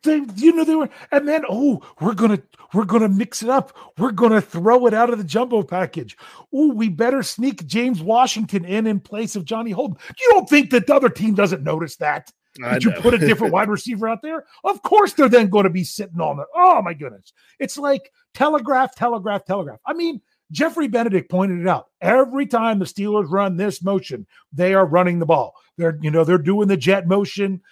they 0.02 0.20
you 0.36 0.54
know 0.54 0.64
they 0.64 0.74
were, 0.74 0.90
and 1.10 1.26
then 1.26 1.44
oh, 1.48 1.82
we're 2.00 2.14
gonna 2.14 2.40
we're 2.72 2.84
gonna 2.84 3.08
mix 3.08 3.42
it 3.42 3.48
up. 3.48 3.76
We're 3.98 4.12
gonna 4.12 4.40
throw 4.40 4.86
it 4.86 4.94
out 4.94 5.10
of 5.10 5.18
the 5.18 5.24
jumbo 5.24 5.62
package. 5.62 6.16
Oh, 6.52 6.72
we 6.72 6.88
better 6.88 7.22
sneak 7.22 7.66
James 7.66 8.02
Washington 8.02 8.64
in 8.64 8.86
in 8.86 9.00
place 9.00 9.36
of 9.36 9.44
Johnny 9.44 9.70
Holton. 9.70 9.96
You 10.20 10.28
don't 10.30 10.48
think 10.48 10.70
that 10.70 10.86
the 10.86 10.94
other 10.94 11.08
team 11.08 11.34
doesn't 11.34 11.64
notice 11.64 11.96
that? 11.96 12.30
Did 12.56 12.84
you 12.84 12.92
put 12.92 13.14
a 13.14 13.18
different 13.18 13.52
wide 13.52 13.68
receiver 13.68 14.08
out 14.08 14.22
there? 14.22 14.44
Of 14.62 14.82
course, 14.82 15.12
they're 15.12 15.28
then 15.28 15.48
going 15.48 15.64
to 15.64 15.70
be 15.70 15.82
sitting 15.82 16.20
on 16.20 16.38
it. 16.38 16.46
Oh 16.54 16.80
my 16.82 16.94
goodness! 16.94 17.32
It's 17.58 17.76
like 17.76 18.12
telegraph, 18.32 18.94
telegraph, 18.94 19.44
telegraph. 19.44 19.80
I 19.86 19.92
mean, 19.92 20.20
Jeffrey 20.50 20.88
Benedict 20.88 21.30
pointed 21.30 21.60
it 21.60 21.68
out. 21.68 21.88
Every 22.00 22.46
time 22.46 22.78
the 22.78 22.84
Steelers 22.84 23.30
run 23.30 23.56
this 23.56 23.82
motion, 23.82 24.26
they 24.52 24.74
are 24.74 24.86
running 24.86 25.18
the 25.18 25.26
ball. 25.26 25.54
They're, 25.76 25.98
you 26.00 26.10
know, 26.10 26.24
they're 26.24 26.38
doing 26.38 26.68
the 26.68 26.76
jet 26.76 27.06
motion, 27.06 27.62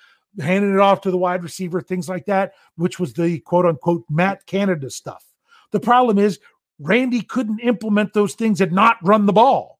handing 0.41 0.73
it 0.73 0.81
off 0.81 1.02
to 1.02 1.11
the 1.11 1.19
wide 1.19 1.43
receiver, 1.43 1.81
things 1.81 2.09
like 2.09 2.26
that, 2.26 2.55
which 2.76 2.99
was 2.99 3.12
the 3.12 3.41
quote 3.41 3.67
unquote 3.67 4.05
Matt 4.11 4.47
Canada 4.47 4.91
stuff. 4.91 5.25
The 5.71 5.81
problem 5.81 6.19
is 6.19 6.41
Randy 6.79 7.23
couldn't 7.23 7.61
implement 7.61 8.12
those 8.12 8.35
things 8.35 8.61
and 8.61 8.73
not 8.73 8.97
run 9.02 9.26
the 9.26 9.33
ball. 9.33 9.79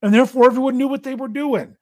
And 0.00 0.14
therefore, 0.14 0.46
everyone 0.46 0.78
knew 0.78 0.88
what 0.88 1.02
they 1.02 1.16
were 1.16 1.28
doing. 1.28 1.76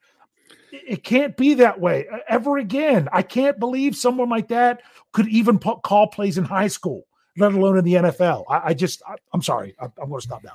It 0.71 1.03
can't 1.03 1.37
be 1.37 1.55
that 1.55 1.79
way 1.79 2.07
ever 2.27 2.57
again. 2.57 3.07
I 3.13 3.21
can't 3.21 3.59
believe 3.59 3.95
someone 3.95 4.29
like 4.29 4.49
that 4.49 4.81
could 5.13 5.27
even 5.27 5.59
call 5.59 6.07
plays 6.07 6.37
in 6.37 6.43
high 6.43 6.67
school 6.67 7.05
let 7.37 7.53
alone 7.53 7.77
in 7.77 7.85
the 7.85 7.93
NFL. 7.93 8.45
I, 8.49 8.61
I 8.65 8.73
just, 8.73 9.01
I, 9.07 9.15
am 9.33 9.41
sorry, 9.41 9.75
I, 9.79 9.85
I'm 9.85 10.09
going 10.09 10.19
to 10.19 10.27
stop 10.27 10.43
now. 10.43 10.53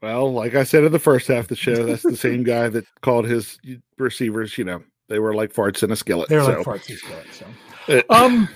Well, 0.00 0.32
like 0.32 0.54
I 0.54 0.62
said 0.62 0.84
in 0.84 0.92
the 0.92 0.98
first 0.98 1.26
half 1.26 1.44
of 1.44 1.48
the 1.48 1.56
show, 1.56 1.84
that's 1.84 2.04
the 2.04 2.16
same 2.16 2.44
guy 2.44 2.68
that 2.68 2.84
called 3.00 3.26
his 3.26 3.58
receivers. 3.98 4.56
You 4.56 4.64
know, 4.64 4.82
they 5.08 5.18
were 5.18 5.34
like 5.34 5.52
farts 5.52 5.82
in 5.82 5.90
a 5.90 5.96
skillet. 5.96 6.28
They're 6.28 6.44
so. 6.44 6.58
like 6.58 6.66
farts 6.66 6.88
in 6.88 6.94
a 6.94 6.98
skillet. 6.98 7.26
So. 7.32 8.02
um, 8.10 8.48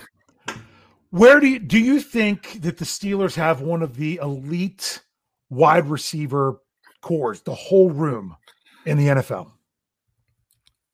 where 1.10 1.40
do 1.40 1.48
you 1.48 1.58
do 1.58 1.78
you 1.78 2.00
think 2.00 2.62
that 2.62 2.78
the 2.78 2.84
Steelers 2.84 3.34
have 3.34 3.60
one 3.60 3.82
of 3.82 3.96
the 3.96 4.20
elite 4.22 5.02
wide 5.50 5.88
receiver 5.88 6.58
corps, 7.00 7.38
the 7.44 7.54
whole 7.54 7.90
room 7.90 8.36
in 8.86 8.96
the 8.96 9.08
NFL? 9.08 9.50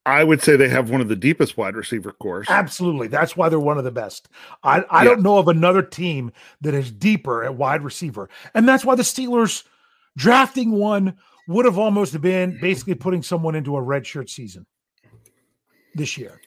I 0.08 0.24
would 0.24 0.42
say 0.42 0.56
they 0.56 0.68
have 0.68 0.90
one 0.90 1.00
of 1.00 1.08
the 1.08 1.16
deepest 1.16 1.56
wide 1.56 1.76
receiver 1.76 2.12
corps. 2.12 2.44
Absolutely. 2.48 3.08
That's 3.08 3.36
why 3.36 3.48
they're 3.48 3.60
one 3.60 3.78
of 3.78 3.84
the 3.84 3.90
best. 3.90 4.28
I, 4.62 4.80
I 4.90 5.02
yeah. 5.02 5.10
don't 5.10 5.22
know 5.22 5.38
of 5.38 5.48
another 5.48 5.82
team 5.82 6.32
that 6.60 6.74
is 6.74 6.90
deeper 6.90 7.44
at 7.44 7.54
wide 7.54 7.82
receiver. 7.82 8.28
And 8.54 8.68
that's 8.68 8.84
why 8.84 8.94
the 8.94 9.02
Steelers 9.02 9.64
drafting 10.16 10.72
one 10.72 11.16
would 11.48 11.64
have 11.64 11.78
almost 11.78 12.20
been 12.20 12.58
basically 12.60 12.94
putting 12.94 13.22
someone 13.22 13.54
into 13.54 13.76
a 13.76 13.80
redshirt 13.80 14.28
season 14.28 14.66
this 15.94 16.16
year. 16.16 16.40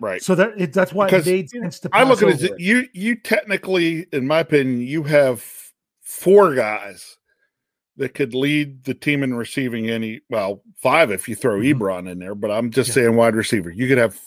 Right. 0.00 0.22
So 0.22 0.34
that 0.34 0.60
it, 0.60 0.72
that's 0.72 0.92
why 0.92 1.06
because 1.06 1.26
it 1.26 1.32
made 1.32 1.50
sense 1.50 1.80
to 1.80 1.90
I 1.92 2.02
look 2.02 2.22
at 2.22 2.40
it, 2.42 2.60
you 2.60 2.86
you 2.92 3.16
technically, 3.16 4.06
in 4.12 4.26
my 4.26 4.40
opinion, 4.40 4.82
you 4.82 5.04
have 5.04 5.44
four 6.02 6.54
guys 6.54 7.16
that 7.96 8.14
could 8.14 8.34
lead 8.34 8.84
the 8.84 8.94
team 8.94 9.22
in 9.22 9.34
receiving 9.34 9.88
any 9.88 10.20
well 10.28 10.62
five 10.76 11.10
if 11.10 11.28
you 11.28 11.34
throw 11.34 11.58
mm-hmm. 11.58 11.82
Ebron 11.82 12.10
in 12.10 12.18
there, 12.18 12.34
but 12.34 12.50
I'm 12.50 12.70
just 12.70 12.88
yeah. 12.88 12.94
saying 12.94 13.16
wide 13.16 13.34
receiver. 13.34 13.70
You 13.70 13.88
could 13.88 13.98
have 13.98 14.18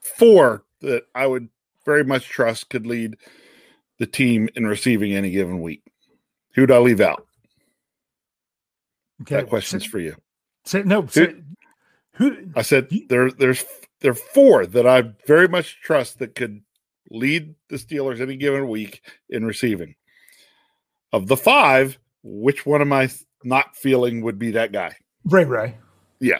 four 0.00 0.64
that 0.80 1.04
I 1.14 1.26
would 1.26 1.48
very 1.84 2.04
much 2.04 2.28
trust 2.28 2.70
could 2.70 2.86
lead 2.86 3.16
the 3.98 4.06
team 4.06 4.48
in 4.54 4.66
receiving 4.66 5.12
any 5.12 5.30
given 5.30 5.60
week. 5.60 5.82
Who'd 6.54 6.70
I 6.70 6.78
leave 6.78 7.00
out? 7.00 7.26
Okay. 9.22 9.36
That 9.36 9.48
question's 9.48 9.84
say, 9.84 9.88
for 9.88 9.98
you. 9.98 10.16
Say 10.64 10.82
no. 10.82 11.06
Say, 11.06 11.34
who, 12.14 12.36
I 12.54 12.62
said 12.62 12.88
there. 13.08 13.30
There's 13.30 13.64
there 14.00 14.12
are 14.12 14.14
four 14.14 14.66
that 14.66 14.86
I 14.86 15.12
very 15.26 15.48
much 15.48 15.80
trust 15.80 16.18
that 16.18 16.34
could 16.34 16.62
lead 17.10 17.54
the 17.68 17.76
Steelers 17.76 18.20
any 18.20 18.36
given 18.36 18.68
week 18.68 19.02
in 19.28 19.44
receiving. 19.44 19.94
Of 21.12 21.28
the 21.28 21.36
five, 21.36 21.98
which 22.24 22.66
one 22.66 22.80
am 22.80 22.92
I 22.92 23.10
not 23.44 23.76
feeling 23.76 24.22
would 24.22 24.38
be 24.38 24.50
that 24.52 24.72
guy? 24.72 24.96
Ray 25.24 25.44
Ray. 25.44 25.76
Yeah. 26.18 26.38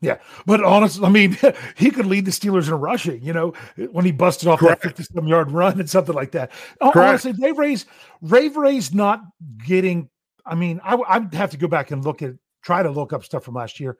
Yeah. 0.00 0.18
But 0.44 0.62
honestly, 0.62 1.04
I 1.04 1.08
mean, 1.08 1.36
he 1.76 1.90
could 1.90 2.06
lead 2.06 2.26
the 2.26 2.30
Steelers 2.30 2.68
in 2.68 2.74
rushing, 2.74 3.22
you 3.22 3.32
know, 3.32 3.54
when 3.90 4.04
he 4.04 4.12
busted 4.12 4.48
off 4.48 4.60
Correct. 4.60 4.82
that 4.82 4.96
50 4.96 5.14
some 5.14 5.26
yard 5.26 5.50
run 5.50 5.80
and 5.80 5.88
something 5.88 6.14
like 6.14 6.32
that. 6.32 6.52
Correct. 6.80 6.96
Honestly, 6.96 7.32
Ray 7.32 7.52
Ray's, 7.52 7.86
Ray 8.20 8.48
Ray's 8.48 8.92
not 8.94 9.22
getting, 9.66 10.10
I 10.44 10.54
mean, 10.54 10.80
I, 10.84 10.96
I'd 11.08 11.32
have 11.32 11.50
to 11.50 11.56
go 11.56 11.68
back 11.68 11.90
and 11.90 12.04
look 12.04 12.20
at, 12.22 12.34
try 12.62 12.82
to 12.82 12.90
look 12.90 13.12
up 13.12 13.24
stuff 13.24 13.44
from 13.44 13.54
last 13.54 13.80
year. 13.80 13.96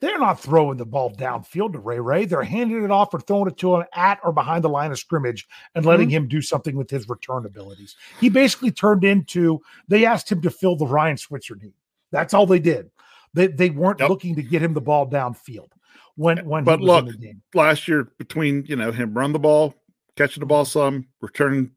They're 0.00 0.18
not 0.18 0.40
throwing 0.40 0.76
the 0.76 0.86
ball 0.86 1.12
downfield 1.12 1.72
to 1.72 1.80
Ray 1.80 1.98
Ray. 1.98 2.24
They're 2.24 2.42
handing 2.42 2.84
it 2.84 2.90
off 2.90 3.12
or 3.12 3.20
throwing 3.20 3.48
it 3.48 3.56
to 3.58 3.76
him 3.76 3.84
at 3.94 4.20
or 4.22 4.32
behind 4.32 4.62
the 4.62 4.68
line 4.68 4.92
of 4.92 4.98
scrimmage 4.98 5.48
and 5.74 5.84
letting 5.84 6.08
mm-hmm. 6.08 6.16
him 6.16 6.28
do 6.28 6.40
something 6.40 6.76
with 6.76 6.88
his 6.88 7.08
return 7.08 7.44
abilities. 7.46 7.96
He 8.20 8.28
basically 8.28 8.70
turned 8.70 9.02
into, 9.02 9.60
they 9.88 10.04
asked 10.04 10.30
him 10.30 10.40
to 10.42 10.50
fill 10.50 10.76
the 10.76 10.86
Ryan 10.86 11.16
Switzer 11.16 11.56
need. 11.56 11.74
That's 12.12 12.32
all 12.32 12.46
they 12.46 12.60
did. 12.60 12.90
They, 13.34 13.48
they 13.48 13.70
weren't 13.70 14.00
yep. 14.00 14.08
looking 14.08 14.36
to 14.36 14.42
get 14.42 14.62
him 14.62 14.72
the 14.72 14.80
ball 14.80 15.08
downfield 15.08 15.70
when, 16.14 16.44
when 16.46 16.64
but 16.64 16.80
look, 16.80 17.08
last 17.54 17.88
year 17.88 18.08
between, 18.18 18.64
you 18.66 18.76
know, 18.76 18.92
him 18.92 19.14
run 19.14 19.32
the 19.32 19.38
ball, 19.38 19.74
catching 20.16 20.40
the 20.40 20.46
ball 20.46 20.64
some, 20.64 21.06
returning, 21.20 21.72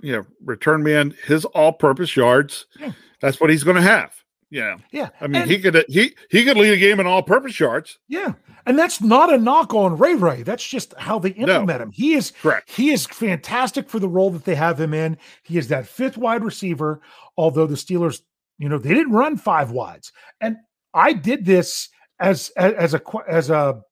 you 0.00 0.12
know, 0.12 0.26
return 0.44 0.82
man, 0.82 1.14
his 1.26 1.44
all 1.44 1.72
purpose 1.72 2.16
yards, 2.16 2.66
yeah. 2.78 2.92
that's 3.20 3.40
what 3.40 3.50
he's 3.50 3.64
going 3.64 3.76
to 3.76 3.82
have. 3.82 4.23
Yeah. 4.54 4.76
Yeah. 4.92 5.08
I 5.20 5.26
mean, 5.26 5.42
and, 5.42 5.50
he 5.50 5.58
could 5.58 5.84
he 5.88 6.14
he 6.30 6.44
could 6.44 6.56
lead 6.56 6.72
a 6.72 6.76
game 6.76 7.00
in 7.00 7.08
all 7.08 7.24
purpose 7.24 7.58
yards. 7.58 7.98
Yeah. 8.06 8.34
And 8.66 8.78
that's 8.78 9.00
not 9.00 9.34
a 9.34 9.36
knock 9.36 9.74
on 9.74 9.98
Ray 9.98 10.14
Ray. 10.14 10.44
That's 10.44 10.64
just 10.64 10.94
how 10.96 11.18
they 11.18 11.30
implement 11.30 11.80
no. 11.80 11.82
him. 11.86 11.90
He 11.90 12.14
is 12.14 12.30
correct. 12.30 12.70
He 12.70 12.92
is 12.92 13.04
fantastic 13.04 13.88
for 13.88 13.98
the 13.98 14.08
role 14.08 14.30
that 14.30 14.44
they 14.44 14.54
have 14.54 14.80
him 14.80 14.94
in. 14.94 15.18
He 15.42 15.58
is 15.58 15.66
that 15.68 15.88
fifth 15.88 16.16
wide 16.16 16.44
receiver, 16.44 17.00
although 17.36 17.66
the 17.66 17.74
Steelers, 17.74 18.22
you 18.58 18.68
know, 18.68 18.78
they 18.78 18.94
didn't 18.94 19.12
run 19.12 19.36
five 19.36 19.72
wides. 19.72 20.12
And 20.40 20.56
I 20.94 21.14
did 21.14 21.44
this 21.44 21.88
as 22.20 22.50
as, 22.56 22.74
as 22.74 22.94
a 22.94 23.02
as 23.28 23.50
a 23.50 23.82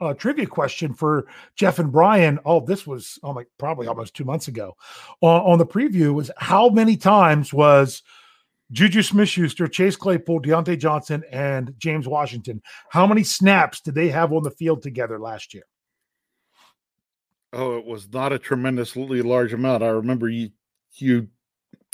a 0.00 0.14
trivia 0.14 0.46
question 0.46 0.94
for 0.94 1.28
Jeff 1.54 1.78
and 1.78 1.92
Brian. 1.92 2.40
Oh, 2.44 2.58
this 2.58 2.88
was 2.88 3.20
oh 3.22 3.32
my 3.32 3.44
probably 3.56 3.86
almost 3.86 4.14
two 4.14 4.24
months 4.24 4.48
ago 4.48 4.76
on, 5.20 5.42
on 5.42 5.58
the 5.58 5.66
preview 5.66 6.12
was 6.12 6.32
how 6.38 6.70
many 6.70 6.96
times 6.96 7.52
was 7.52 8.02
Juju 8.70 9.02
Smith 9.02 9.28
Schuster, 9.28 9.66
Chase 9.66 9.96
Claypool, 9.96 10.42
Diontae 10.42 10.78
Johnson, 10.78 11.24
and 11.30 11.74
James 11.78 12.06
Washington. 12.06 12.62
How 12.90 13.06
many 13.06 13.24
snaps 13.24 13.80
did 13.80 13.94
they 13.94 14.08
have 14.08 14.32
on 14.32 14.42
the 14.42 14.50
field 14.50 14.82
together 14.82 15.18
last 15.18 15.54
year? 15.54 15.64
Oh, 17.52 17.78
it 17.78 17.86
was 17.86 18.08
not 18.12 18.32
a 18.32 18.38
tremendously 18.38 19.22
large 19.22 19.54
amount. 19.54 19.82
I 19.82 19.88
remember 19.88 20.28
you 20.28 20.50
you 20.96 21.28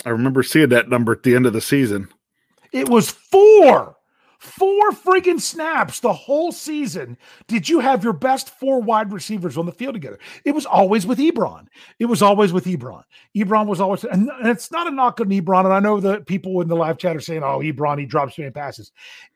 I 0.05 0.09
remember 0.09 0.43
seeing 0.43 0.69
that 0.69 0.89
number 0.89 1.13
at 1.13 1.23
the 1.23 1.35
end 1.35 1.45
of 1.45 1.53
the 1.53 1.61
season. 1.61 2.09
It 2.71 2.89
was 2.89 3.09
four. 3.09 3.94
Four 4.39 4.91
friggin' 4.91 5.39
snaps 5.39 5.99
the 5.99 6.13
whole 6.13 6.51
season. 6.51 7.17
Did 7.47 7.69
you 7.69 7.79
have 7.79 8.03
your 8.03 8.13
best 8.13 8.49
four 8.59 8.81
wide 8.81 9.11
receivers 9.11 9.57
on 9.57 9.65
the 9.65 9.71
field 9.71 9.93
together? 9.93 10.19
It 10.43 10.53
was 10.53 10.65
always 10.65 11.05
with 11.05 11.19
Ebron. 11.19 11.67
It 11.99 12.05
was 12.05 12.21
always 12.21 12.53
with 12.53 12.65
Ebron. 12.65 13.03
Ebron 13.35 13.67
was 13.67 13.81
always, 13.81 14.03
and 14.03 14.29
it's 14.43 14.71
not 14.71 14.87
a 14.87 14.91
knock 14.91 15.19
on 15.19 15.27
Ebron. 15.27 15.65
And 15.65 15.73
I 15.73 15.79
know 15.79 15.99
that 15.99 16.27
people 16.27 16.61
in 16.61 16.67
the 16.67 16.75
live 16.75 16.97
chat 16.97 17.15
are 17.15 17.21
saying, 17.21 17.43
"Oh, 17.43 17.59
Ebron, 17.59 17.99
he 17.99 18.05
drops 18.05 18.37
many 18.37 18.51
passes." 18.51 18.91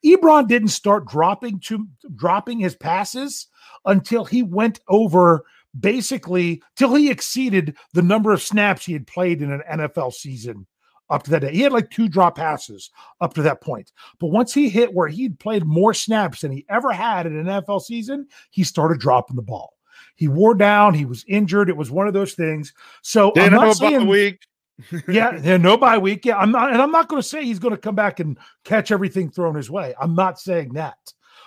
Ebron 0.05 0.47
didn't 0.47 0.69
start 0.69 1.07
dropping 1.07 1.59
to 1.61 1.87
dropping 2.15 2.59
his 2.59 2.75
passes 2.75 3.47
until 3.85 4.25
he 4.25 4.43
went 4.43 4.79
over 4.87 5.45
basically 5.79 6.61
till 6.75 6.95
he 6.95 7.09
exceeded 7.09 7.77
the 7.93 8.01
number 8.01 8.33
of 8.33 8.41
snaps 8.41 8.85
he 8.85 8.93
had 8.93 9.07
played 9.07 9.41
in 9.41 9.51
an 9.51 9.61
NFL 9.71 10.13
season 10.13 10.65
up 11.09 11.23
to 11.23 11.31
that 11.31 11.41
day. 11.41 11.51
He 11.51 11.61
had 11.61 11.71
like 11.71 11.89
two 11.89 12.07
drop 12.07 12.35
passes 12.35 12.91
up 13.21 13.33
to 13.33 13.41
that 13.43 13.61
point. 13.61 13.91
But 14.19 14.27
once 14.27 14.53
he 14.53 14.69
hit 14.69 14.93
where 14.93 15.07
he'd 15.07 15.39
played 15.39 15.65
more 15.65 15.93
snaps 15.93 16.41
than 16.41 16.51
he 16.51 16.65
ever 16.69 16.91
had 16.91 17.25
in 17.25 17.37
an 17.37 17.45
NFL 17.45 17.81
season, 17.81 18.27
he 18.51 18.63
started 18.63 18.99
dropping 18.99 19.35
the 19.35 19.41
ball. 19.41 19.73
He 20.15 20.27
wore 20.27 20.53
down. 20.53 20.93
He 20.93 21.05
was 21.05 21.23
injured. 21.27 21.69
It 21.69 21.77
was 21.77 21.91
one 21.91 22.07
of 22.07 22.13
those 22.13 22.33
things. 22.33 22.73
So 23.01 23.31
I'm 23.37 23.53
not 23.53 23.77
saying 23.77 24.07
week. 24.07 24.45
yeah, 25.09 25.37
yeah, 25.41 25.57
no 25.57 25.77
bye 25.77 25.97
week. 25.97 26.25
Yeah, 26.25 26.37
I'm 26.37 26.51
not, 26.51 26.71
and 26.71 26.81
I'm 26.81 26.91
not 26.91 27.09
going 27.09 27.21
to 27.21 27.27
say 27.27 27.43
he's 27.43 27.59
going 27.59 27.73
to 27.73 27.81
come 27.81 27.95
back 27.95 28.19
and 28.19 28.37
catch 28.63 28.91
everything 28.91 29.29
thrown 29.29 29.55
his 29.55 29.69
way. 29.69 29.93
I'm 29.99 30.15
not 30.15 30.39
saying 30.39 30.73
that, 30.73 30.97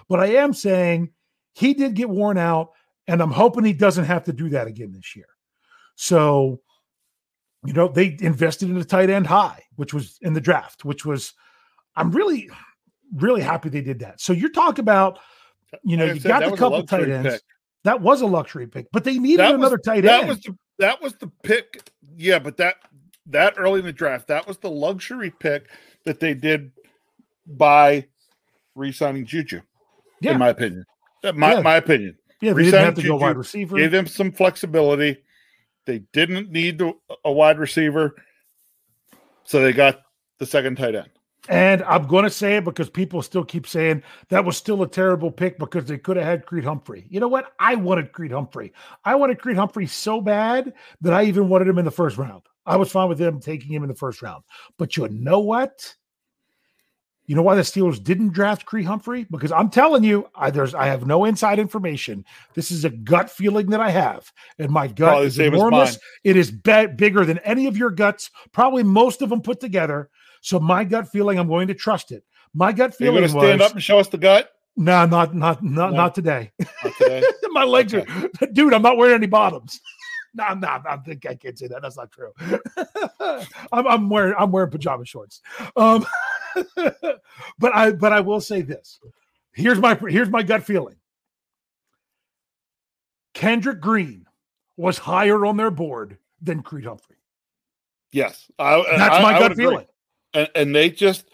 but 0.08 0.20
I 0.20 0.26
am 0.36 0.52
saying 0.52 1.10
he 1.54 1.72
did 1.72 1.94
get 1.94 2.10
worn 2.10 2.36
out, 2.36 2.72
and 3.06 3.22
I'm 3.22 3.30
hoping 3.30 3.64
he 3.64 3.72
doesn't 3.72 4.04
have 4.04 4.24
to 4.24 4.32
do 4.34 4.50
that 4.50 4.66
again 4.66 4.92
this 4.92 5.16
year. 5.16 5.28
So 5.96 6.60
you 7.64 7.72
know, 7.72 7.88
they 7.88 8.16
invested 8.20 8.70
in 8.70 8.76
a 8.76 8.84
tight 8.84 9.10
end 9.10 9.26
high, 9.26 9.62
which 9.76 9.94
was 9.94 10.18
in 10.22 10.32
the 10.32 10.40
draft, 10.40 10.84
which 10.84 11.04
was, 11.04 11.32
I'm 11.96 12.10
really, 12.10 12.50
really 13.16 13.42
happy 13.42 13.68
they 13.68 13.82
did 13.82 14.00
that. 14.00 14.20
So 14.20 14.32
you're 14.32 14.50
talking 14.50 14.82
about, 14.82 15.18
you 15.84 15.96
know, 15.96 16.06
like 16.06 16.14
you 16.16 16.20
said, 16.20 16.28
got 16.28 16.50
the 16.50 16.56
couple 16.56 16.82
tight 16.84 17.08
ends. 17.08 17.34
Pick. 17.34 17.42
That 17.84 18.00
was 18.00 18.20
a 18.20 18.26
luxury 18.26 18.66
pick, 18.66 18.86
but 18.92 19.04
they 19.04 19.18
needed 19.18 19.40
that 19.40 19.54
another 19.54 19.76
was, 19.76 19.84
tight 19.84 20.02
that 20.02 20.20
end. 20.20 20.28
Was 20.28 20.40
the, 20.40 20.56
that 20.78 21.02
was 21.02 21.14
the 21.14 21.30
pick. 21.42 21.90
Yeah, 22.16 22.38
but 22.38 22.56
that 22.58 22.76
that 23.26 23.54
early 23.56 23.80
in 23.80 23.86
the 23.86 23.92
draft. 23.92 24.28
That 24.28 24.46
was 24.46 24.58
the 24.58 24.70
luxury 24.70 25.30
pick 25.30 25.68
that 26.04 26.20
they 26.20 26.34
did 26.34 26.72
by 27.46 28.06
re-signing 28.74 29.26
Juju. 29.26 29.60
Yeah. 30.20 30.32
In 30.32 30.38
my 30.38 30.50
opinion, 30.50 30.84
Uh, 31.24 31.32
my 31.32 31.54
Yeah. 31.54 31.60
my 31.60 31.76
opinion, 31.76 32.16
Yeah, 32.40 32.52
they 32.52 32.64
didn't 32.64 32.84
have 32.84 32.94
to 32.94 33.02
go 33.02 33.14
Juju, 33.14 33.16
wide 33.16 33.36
receiver. 33.36 33.76
gave 33.76 33.90
them 33.90 34.06
some 34.06 34.32
flexibility. 34.32 35.22
They 35.86 36.00
didn't 36.12 36.50
need 36.50 36.78
the, 36.78 36.92
a 37.24 37.32
wide 37.32 37.58
receiver, 37.58 38.14
so 39.44 39.60
they 39.60 39.72
got 39.72 40.00
the 40.38 40.46
second 40.46 40.76
tight 40.76 40.94
end. 40.94 41.10
And 41.48 41.82
I'm 41.82 42.06
going 42.06 42.22
to 42.22 42.30
say 42.30 42.56
it 42.56 42.64
because 42.64 42.88
people 42.88 43.20
still 43.20 43.44
keep 43.44 43.66
saying 43.66 44.04
that 44.28 44.44
was 44.44 44.56
still 44.56 44.82
a 44.82 44.88
terrible 44.88 45.30
pick 45.30 45.58
because 45.58 45.86
they 45.86 45.98
could 45.98 46.16
have 46.16 46.24
had 46.24 46.46
Creed 46.46 46.64
Humphrey. 46.64 47.06
You 47.10 47.18
know 47.18 47.28
what? 47.28 47.52
I 47.58 47.74
wanted 47.74 48.12
Creed 48.12 48.30
Humphrey. 48.30 48.72
I 49.04 49.16
wanted 49.16 49.40
Creed 49.40 49.56
Humphrey 49.56 49.86
so 49.86 50.20
bad 50.20 50.72
that 51.00 51.12
I 51.12 51.24
even 51.24 51.48
wanted 51.48 51.66
him 51.66 51.78
in 51.78 51.84
the 51.84 51.90
first 51.90 52.16
round. 52.16 52.42
I 52.64 52.76
was 52.76 52.92
fine 52.92 53.08
with 53.08 53.18
them 53.18 53.40
taking 53.40 53.72
him 53.72 53.82
in 53.82 53.88
the 53.88 53.94
first 53.94 54.22
round. 54.22 54.44
But 54.78 54.96
you 54.96 55.08
know 55.08 55.40
what? 55.40 55.94
You 57.26 57.36
know 57.36 57.42
why 57.42 57.54
the 57.54 57.62
Steelers 57.62 58.02
didn't 58.02 58.32
draft 58.32 58.66
Creed 58.66 58.84
Humphrey? 58.86 59.26
Because 59.30 59.52
I'm 59.52 59.70
telling 59.70 60.02
you, 60.02 60.28
I 60.34 60.50
there's 60.50 60.74
I 60.74 60.86
have 60.86 61.06
no 61.06 61.24
inside 61.24 61.58
information. 61.58 62.24
This 62.54 62.70
is 62.70 62.84
a 62.84 62.90
gut 62.90 63.30
feeling 63.30 63.66
that 63.70 63.80
I 63.80 63.90
have, 63.90 64.30
and 64.58 64.70
my 64.70 64.88
gut 64.88 65.08
Probably 65.08 65.26
is 65.28 65.38
enormous. 65.38 65.92
mine. 65.92 66.00
It 66.24 66.36
is 66.36 66.50
be- 66.50 66.86
bigger 66.88 67.24
than 67.24 67.38
any 67.38 67.66
of 67.66 67.76
your 67.76 67.90
guts, 67.90 68.30
probably 68.50 68.82
most 68.82 69.22
of 69.22 69.30
them 69.30 69.40
put 69.40 69.60
together. 69.60 70.10
So 70.40 70.58
my 70.58 70.82
gut 70.82 71.08
feeling, 71.08 71.38
I'm 71.38 71.46
going 71.48 71.68
to 71.68 71.74
trust 71.74 72.10
it. 72.10 72.24
My 72.54 72.72
gut 72.72 72.94
feeling 72.94 73.14
going 73.14 73.22
was 73.22 73.32
to 73.34 73.38
stand 73.40 73.62
up 73.62 73.72
and 73.72 73.82
show 73.82 73.98
us 74.00 74.08
the 74.08 74.18
gut? 74.18 74.50
no, 74.76 75.06
not 75.06 75.34
not 75.34 75.62
not 75.62 75.90
No. 75.92 75.96
not 75.96 76.14
today. 76.16 76.50
Not 76.82 76.92
today. 76.98 77.22
my 77.50 77.62
legs 77.64 77.94
are, 77.94 78.04
dude. 78.52 78.74
I'm 78.74 78.82
not 78.82 78.96
wearing 78.96 79.14
any 79.14 79.26
bottoms. 79.26 79.80
No, 80.34 80.44
I'm 80.44 80.60
not. 80.60 80.86
I 80.88 80.96
think 80.96 81.26
I 81.26 81.34
can't 81.34 81.58
say 81.58 81.66
that. 81.66 81.82
That's 81.82 81.98
not 81.98 82.10
true. 82.10 82.32
I'm, 83.70 83.86
I'm 83.86 84.08
wearing 84.08 84.32
I'm 84.38 84.50
wearing 84.50 84.70
pajama 84.70 85.04
shorts. 85.04 85.42
Um, 85.76 86.06
but 87.58 87.74
I 87.74 87.92
but 87.92 88.12
I 88.12 88.20
will 88.20 88.40
say 88.40 88.62
this. 88.62 88.98
Here's 89.54 89.78
my 89.78 89.94
here's 89.94 90.30
my 90.30 90.42
gut 90.42 90.62
feeling. 90.64 90.96
Kendrick 93.34 93.80
Green 93.80 94.26
was 94.76 94.98
higher 94.98 95.44
on 95.46 95.56
their 95.56 95.70
board 95.70 96.18
than 96.40 96.62
Creed 96.62 96.84
Humphrey. 96.84 97.16
yes, 98.10 98.50
I, 98.58 98.76
That's 98.96 99.16
I- 99.16 99.22
my 99.22 99.36
I 99.36 99.38
gut 99.38 99.56
feeling. 99.56 99.86
And, 100.34 100.48
and 100.54 100.74
they 100.74 100.90
just 100.90 101.28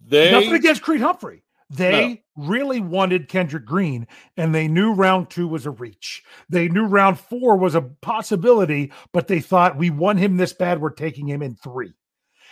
they 0.00 0.30
Nothing 0.30 0.54
against 0.54 0.82
Creed 0.82 1.00
Humphrey. 1.00 1.42
They 1.68 2.22
really 2.36 2.78
wanted 2.78 3.28
Kendrick 3.28 3.64
Green, 3.64 4.06
and 4.36 4.54
they 4.54 4.68
knew 4.68 4.92
round 4.92 5.30
two 5.30 5.48
was 5.48 5.66
a 5.66 5.72
reach. 5.72 6.22
They 6.48 6.68
knew 6.68 6.84
round 6.84 7.18
four 7.18 7.56
was 7.56 7.74
a 7.74 7.82
possibility, 7.82 8.92
but 9.12 9.26
they 9.26 9.40
thought 9.40 9.76
we 9.76 9.90
won 9.90 10.16
him 10.16 10.36
this 10.36 10.52
bad, 10.52 10.80
we're 10.80 10.90
taking 10.90 11.28
him 11.28 11.42
in 11.42 11.56
three. 11.56 11.92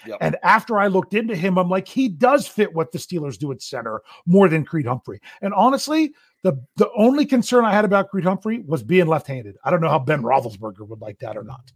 Yep. 0.06 0.18
And 0.20 0.36
after 0.42 0.78
I 0.78 0.86
looked 0.86 1.14
into 1.14 1.34
him, 1.34 1.58
I'm 1.58 1.68
like, 1.68 1.88
he 1.88 2.08
does 2.08 2.46
fit 2.46 2.74
what 2.74 2.92
the 2.92 2.98
Steelers 2.98 3.38
do 3.38 3.52
at 3.52 3.62
center 3.62 4.02
more 4.26 4.48
than 4.48 4.64
Creed 4.64 4.86
Humphrey. 4.86 5.20
And 5.40 5.54
honestly, 5.54 6.12
the 6.42 6.62
the 6.76 6.90
only 6.96 7.26
concern 7.26 7.64
I 7.64 7.72
had 7.72 7.84
about 7.84 8.10
Creed 8.10 8.24
Humphrey 8.24 8.60
was 8.66 8.82
being 8.82 9.06
left-handed. 9.06 9.56
I 9.64 9.70
don't 9.70 9.80
know 9.80 9.88
how 9.88 9.98
Ben 9.98 10.22
Roethlisberger 10.22 10.86
would 10.86 11.00
like 11.00 11.18
that 11.20 11.36
or 11.36 11.44
not, 11.44 11.72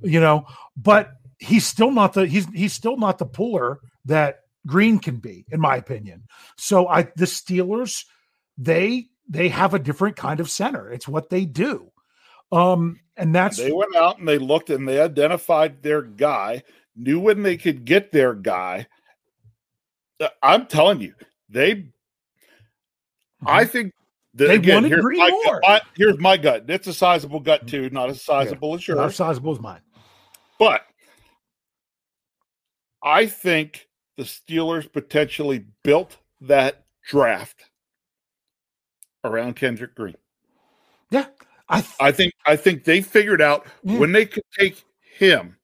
you 0.00 0.20
know. 0.20 0.46
But 0.76 1.12
he's 1.38 1.66
still 1.66 1.90
not 1.90 2.14
the 2.14 2.26
he's 2.26 2.46
he's 2.54 2.72
still 2.72 2.96
not 2.96 3.18
the 3.18 3.26
puller 3.26 3.80
that 4.04 4.40
Green 4.66 4.98
can 4.98 5.16
be, 5.16 5.44
in 5.50 5.60
my 5.60 5.76
opinion. 5.76 6.22
So 6.56 6.86
I 6.86 7.02
the 7.02 7.24
Steelers, 7.24 8.04
they 8.56 9.06
they 9.28 9.48
have 9.48 9.74
a 9.74 9.78
different 9.78 10.16
kind 10.16 10.40
of 10.40 10.50
center. 10.50 10.90
It's 10.90 11.08
what 11.08 11.30
they 11.30 11.44
do. 11.44 11.90
Um, 12.52 13.00
and 13.16 13.34
that's 13.34 13.56
they 13.56 13.72
went 13.72 13.96
out 13.96 14.18
and 14.18 14.28
they 14.28 14.38
looked 14.38 14.70
and 14.70 14.86
they 14.86 15.00
identified 15.00 15.82
their 15.82 16.02
guy, 16.02 16.62
knew 16.96 17.18
when 17.20 17.42
they 17.42 17.56
could 17.56 17.84
get 17.84 18.12
their 18.12 18.34
guy. 18.34 18.86
Uh, 20.20 20.28
I'm 20.42 20.66
telling 20.66 21.00
you, 21.00 21.14
they. 21.48 21.88
I 23.44 23.64
think 23.64 23.92
that, 24.34 24.44
Mm-hmm. 24.44 24.48
They 24.48 24.54
again, 24.54 24.74
wanted 24.76 24.88
here's 24.92 25.02
Green 25.02 25.18
my, 25.18 25.30
more. 25.44 25.60
my- 25.62 25.80
here's 25.96 26.18
my 26.18 26.36
gut. 26.36 26.64
It's 26.68 26.86
a 26.86 26.94
sizable 26.94 27.40
gut 27.40 27.66
too, 27.66 27.90
not 27.90 28.08
as 28.08 28.22
sizable 28.22 28.74
as 28.74 28.80
not 28.88 28.94
yours, 28.96 29.10
as 29.10 29.16
sizable 29.16 29.52
as 29.52 29.60
mine. 29.60 29.80
but 30.58 30.82
I 33.02 33.26
think 33.26 33.88
the 34.16 34.22
Steelers 34.22 34.90
potentially 34.90 35.66
built 35.82 36.16
that 36.42 36.84
draft 37.06 37.64
around 39.24 39.56
Kendrick 39.56 39.94
Green. 39.94 40.16
Yeah. 41.10 41.26
I 41.68 41.80
th- 41.80 41.94
I 42.00 42.12
think 42.12 42.32
I 42.46 42.56
think 42.56 42.84
they 42.84 43.00
figured 43.00 43.40
out 43.42 43.66
Yeah. 43.82 43.98
when 43.98 44.12
they 44.12 44.26
could 44.26 44.44
take 44.58 44.82
him, 45.16 45.56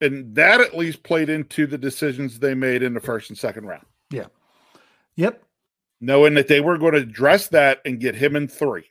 and 0.00 0.34
that 0.34 0.60
at 0.60 0.76
least 0.76 1.02
played 1.02 1.28
into 1.28 1.66
the 1.66 1.78
decisions 1.78 2.38
they 2.38 2.54
made 2.54 2.82
in 2.82 2.94
the 2.94 3.00
first 3.00 3.28
and 3.30 3.38
second 3.38 3.66
round, 3.66 3.84
Yeah. 4.10 4.26
yep. 5.16 5.42
knowing 6.00 6.34
that 6.34 6.48
they 6.48 6.60
were 6.60 6.78
going 6.78 6.94
to 6.94 7.00
address 7.00 7.48
that 7.48 7.80
and 7.84 8.00
get 8.00 8.14
him 8.14 8.34
in 8.36 8.48
three. 8.48 8.84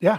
Yeah. 0.00 0.18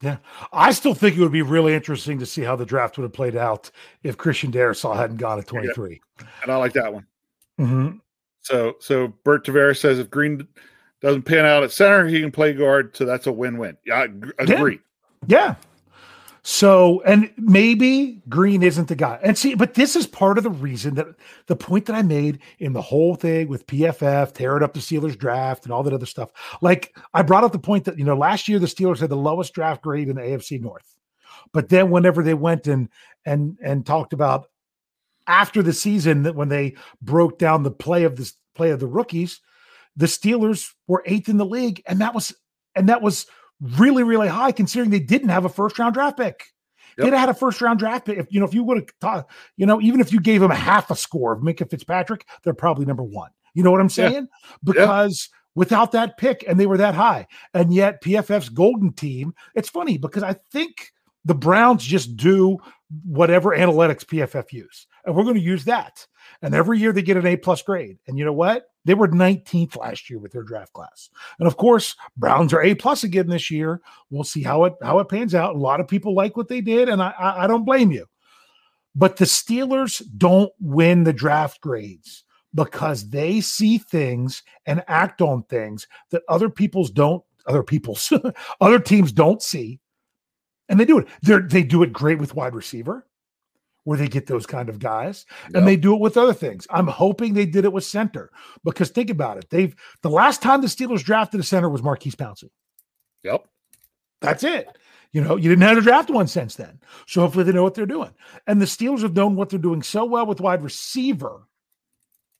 Yeah. 0.00 0.18
I 0.52 0.70
still 0.72 0.94
think 0.94 1.16
it 1.16 1.20
would 1.20 1.32
be 1.32 1.42
really 1.42 1.74
interesting 1.74 2.18
to 2.18 2.26
see 2.26 2.42
how 2.42 2.56
the 2.56 2.66
draft 2.66 2.96
would 2.98 3.04
have 3.04 3.12
played 3.12 3.36
out 3.36 3.70
if 4.02 4.16
Christian 4.16 4.52
Darrisaw 4.52 4.94
hadn't 4.96 5.16
gone 5.16 5.38
at 5.38 5.46
23. 5.46 6.00
And 6.42 6.52
I 6.52 6.56
like 6.56 6.74
that 6.74 6.92
one. 6.92 7.06
Mhm. 7.58 8.00
So 8.42 8.76
so 8.80 9.08
Bert 9.24 9.46
Tavares 9.46 9.78
says 9.78 9.98
if 9.98 10.10
Green 10.10 10.46
doesn't 11.00 11.22
pan 11.22 11.46
out 11.46 11.62
at 11.62 11.72
center, 11.72 12.06
he 12.06 12.20
can 12.20 12.30
play 12.30 12.52
guard. 12.52 12.94
So 12.96 13.04
that's 13.04 13.26
a 13.26 13.32
win-win. 13.32 13.76
Yeah, 13.86 13.94
I 14.00 14.02
ag- 14.04 14.34
agree. 14.38 14.80
Yeah. 15.26 15.54
So, 16.46 17.00
and 17.06 17.30
maybe 17.38 18.22
Green 18.28 18.62
isn't 18.62 18.88
the 18.88 18.94
guy. 18.94 19.18
And 19.22 19.36
see, 19.36 19.54
but 19.54 19.72
this 19.72 19.96
is 19.96 20.06
part 20.06 20.36
of 20.36 20.44
the 20.44 20.50
reason 20.50 20.94
that 20.96 21.06
the 21.46 21.56
point 21.56 21.86
that 21.86 21.96
I 21.96 22.02
made 22.02 22.40
in 22.58 22.74
the 22.74 22.82
whole 22.82 23.14
thing 23.14 23.48
with 23.48 23.66
PFF 23.66 24.34
tearing 24.34 24.62
up 24.62 24.74
the 24.74 24.80
Steelers 24.80 25.16
draft 25.16 25.64
and 25.64 25.72
all 25.72 25.82
that 25.82 25.94
other 25.94 26.04
stuff. 26.04 26.30
Like, 26.60 26.94
I 27.14 27.22
brought 27.22 27.44
up 27.44 27.52
the 27.52 27.58
point 27.58 27.86
that, 27.86 27.98
you 27.98 28.04
know, 28.04 28.14
last 28.14 28.46
year 28.46 28.58
the 28.58 28.66
Steelers 28.66 28.98
had 28.98 29.08
the 29.08 29.16
lowest 29.16 29.54
draft 29.54 29.82
grade 29.82 30.10
in 30.10 30.16
the 30.16 30.22
AFC 30.22 30.60
North. 30.60 30.94
But 31.54 31.70
then 31.70 31.90
whenever 31.90 32.22
they 32.22 32.34
went 32.34 32.66
and 32.66 32.90
and 33.24 33.56
and 33.62 33.86
talked 33.86 34.12
about 34.12 34.48
after 35.26 35.62
the 35.62 35.72
season 35.72 36.24
that 36.24 36.34
when 36.34 36.50
they 36.50 36.74
broke 37.00 37.38
down 37.38 37.62
the 37.62 37.70
play 37.70 38.04
of 38.04 38.16
this 38.16 38.34
play 38.54 38.70
of 38.70 38.80
the 38.80 38.86
rookies, 38.86 39.40
the 39.96 40.06
Steelers 40.06 40.72
were 40.88 41.02
eighth 41.06 41.30
in 41.30 41.38
the 41.38 41.46
league, 41.46 41.82
and 41.86 42.02
that 42.02 42.14
was 42.14 42.34
and 42.74 42.90
that 42.90 43.00
was 43.00 43.26
really 43.60 44.02
really 44.02 44.28
high 44.28 44.52
considering 44.52 44.90
they 44.90 44.98
didn't 45.00 45.28
have 45.28 45.44
a 45.44 45.48
first 45.48 45.78
round 45.78 45.94
draft 45.94 46.16
pick. 46.16 46.44
Yep. 46.96 47.04
They'd 47.04 47.10
have 47.12 47.20
had 47.20 47.28
a 47.28 47.34
first 47.34 47.60
round 47.60 47.78
draft 47.78 48.06
pick. 48.06 48.18
If 48.18 48.26
you 48.30 48.40
know, 48.40 48.46
if 48.46 48.54
you 48.54 48.62
would 48.64 48.76
have 48.78 48.86
taught, 49.00 49.30
you 49.56 49.66
know, 49.66 49.80
even 49.80 50.00
if 50.00 50.12
you 50.12 50.20
gave 50.20 50.40
them 50.40 50.50
a 50.50 50.56
half 50.56 50.90
a 50.90 50.96
score 50.96 51.32
of 51.32 51.40
Minkah 51.40 51.68
Fitzpatrick, 51.68 52.26
they're 52.42 52.54
probably 52.54 52.84
number 52.84 53.02
one. 53.02 53.30
You 53.54 53.62
know 53.62 53.70
what 53.70 53.80
I'm 53.80 53.86
Yeah. 53.86 54.10
saying? 54.10 54.28
Because 54.62 55.28
without 55.54 55.92
that 55.92 56.16
pick, 56.18 56.44
and 56.46 56.58
they 56.58 56.66
were 56.66 56.76
that 56.78 56.94
high, 56.94 57.26
and 57.52 57.72
yet 57.72 58.02
PFF's 58.02 58.48
golden 58.48 58.92
team. 58.92 59.34
It's 59.54 59.68
funny 59.68 59.98
because 59.98 60.22
I 60.22 60.34
think 60.52 60.92
the 61.24 61.34
Browns 61.34 61.84
just 61.84 62.16
do 62.16 62.58
whatever 63.04 63.50
analytics 63.50 64.04
PFF 64.04 64.52
use, 64.52 64.86
and 65.04 65.14
we're 65.14 65.24
going 65.24 65.36
to 65.36 65.40
use 65.40 65.64
that. 65.64 66.06
And 66.42 66.54
every 66.54 66.78
year 66.78 66.92
they 66.92 67.02
get 67.02 67.16
an 67.16 67.26
A 67.26 67.36
plus 67.36 67.62
grade. 67.62 67.98
And 68.06 68.18
you 68.18 68.24
know 68.24 68.32
what? 68.32 68.68
They 68.84 68.94
were 68.94 69.08
19th 69.08 69.76
last 69.76 70.10
year 70.10 70.18
with 70.18 70.32
their 70.32 70.42
draft 70.42 70.72
class. 70.72 71.10
And 71.38 71.46
of 71.46 71.56
course, 71.56 71.96
Browns 72.16 72.52
are 72.52 72.62
A 72.62 72.74
plus 72.74 73.04
again 73.04 73.28
this 73.28 73.50
year. 73.50 73.80
We'll 74.10 74.24
see 74.24 74.42
how 74.42 74.64
it 74.64 74.74
how 74.82 74.98
it 74.98 75.08
pans 75.08 75.34
out. 75.34 75.54
A 75.54 75.58
lot 75.58 75.80
of 75.80 75.88
people 75.88 76.14
like 76.14 76.36
what 76.36 76.48
they 76.48 76.60
did, 76.60 76.88
and 76.88 77.02
I 77.02 77.14
I, 77.18 77.46
don't 77.46 77.64
blame 77.64 77.90
you. 77.90 78.06
But 78.94 79.16
the 79.16 79.24
Steelers 79.24 80.02
don't 80.18 80.52
win 80.60 81.04
the 81.04 81.12
draft 81.12 81.60
grades 81.60 82.24
because 82.54 83.08
they 83.08 83.40
see 83.40 83.78
things 83.78 84.42
and 84.66 84.84
act 84.86 85.20
on 85.20 85.42
things 85.44 85.88
that 86.10 86.22
other 86.28 86.50
people's 86.50 86.90
don't 86.90 87.24
other 87.46 87.62
people's 87.62 88.12
other 88.60 88.78
teams 88.78 89.12
don't 89.12 89.42
see. 89.42 89.80
And 90.68 90.78
they 90.80 90.84
do 90.84 90.98
it. 90.98 91.08
They 91.22 91.38
they 91.40 91.62
do 91.62 91.82
it 91.82 91.92
great 91.92 92.18
with 92.18 92.34
wide 92.34 92.54
receiver 92.54 93.06
where 93.84 93.98
they 93.98 94.08
get 94.08 94.26
those 94.26 94.46
kind 94.46 94.68
of 94.68 94.78
guys 94.78 95.26
and 95.54 95.68
they 95.68 95.76
do 95.76 95.94
it 95.94 96.00
with 96.00 96.16
other 96.16 96.32
things. 96.32 96.66
I'm 96.70 96.86
hoping 96.86 97.34
they 97.34 97.46
did 97.46 97.64
it 97.64 97.72
with 97.72 97.84
center 97.84 98.30
because 98.64 98.90
think 98.90 99.10
about 99.10 99.38
it. 99.38 99.48
They've 99.50 99.74
the 100.02 100.10
last 100.10 100.42
time 100.42 100.60
the 100.60 100.66
Steelers 100.66 101.04
drafted 101.04 101.40
a 101.40 101.44
center 101.44 101.68
was 101.68 101.82
Maurkice 101.82 102.14
Pouncey. 102.14 102.50
Yep. 103.22 103.46
That's 104.20 104.42
it. 104.42 104.66
You 105.12 105.20
know, 105.20 105.36
you 105.36 105.48
didn't 105.48 105.62
have 105.62 105.76
to 105.76 105.82
draft 105.82 106.10
one 106.10 106.26
since 106.26 106.56
then. 106.56 106.80
So 107.06 107.20
hopefully 107.20 107.44
they 107.44 107.52
know 107.52 107.62
what 107.62 107.74
they're 107.74 107.86
doing. 107.86 108.12
And 108.46 108.60
the 108.60 108.66
Steelers 108.66 109.02
have 109.02 109.14
known 109.14 109.36
what 109.36 109.48
they're 109.50 109.58
doing 109.58 109.82
so 109.82 110.04
well 110.04 110.26
with 110.26 110.40
wide 110.40 110.62
receiver. 110.62 111.46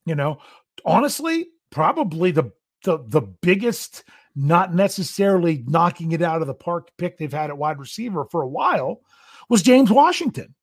You 0.06 0.14
know, 0.14 0.38
honestly, 0.84 1.48
probably 1.70 2.30
the 2.30 2.52
the 2.84 2.98
the 3.06 3.20
biggest, 3.20 4.04
not 4.34 4.74
necessarily 4.74 5.62
knocking 5.66 6.12
it 6.12 6.22
out 6.22 6.40
of 6.40 6.46
the 6.46 6.54
park 6.54 6.90
pick 6.98 7.16
they've 7.16 7.32
had 7.32 7.50
at 7.50 7.58
wide 7.58 7.78
receiver 7.78 8.24
for 8.24 8.42
a 8.42 8.48
while 8.48 9.00
was 9.48 9.62
James 9.62 9.90
Washington. 9.90 10.54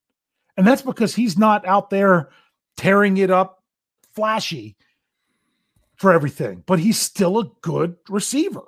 And 0.58 0.66
that's 0.68 0.82
because 0.82 1.16
he's 1.16 1.38
not 1.38 1.66
out 1.66 1.90
there 1.90 2.30
tearing 2.78 3.18
it 3.18 3.32
up 3.32 3.64
flashy 4.14 4.76
for 5.96 6.12
everything, 6.12 6.64
but 6.66 6.80
he's 6.80 7.00
still 7.00 7.40
a 7.40 7.52
good 7.62 7.96
receiver. 8.10 8.66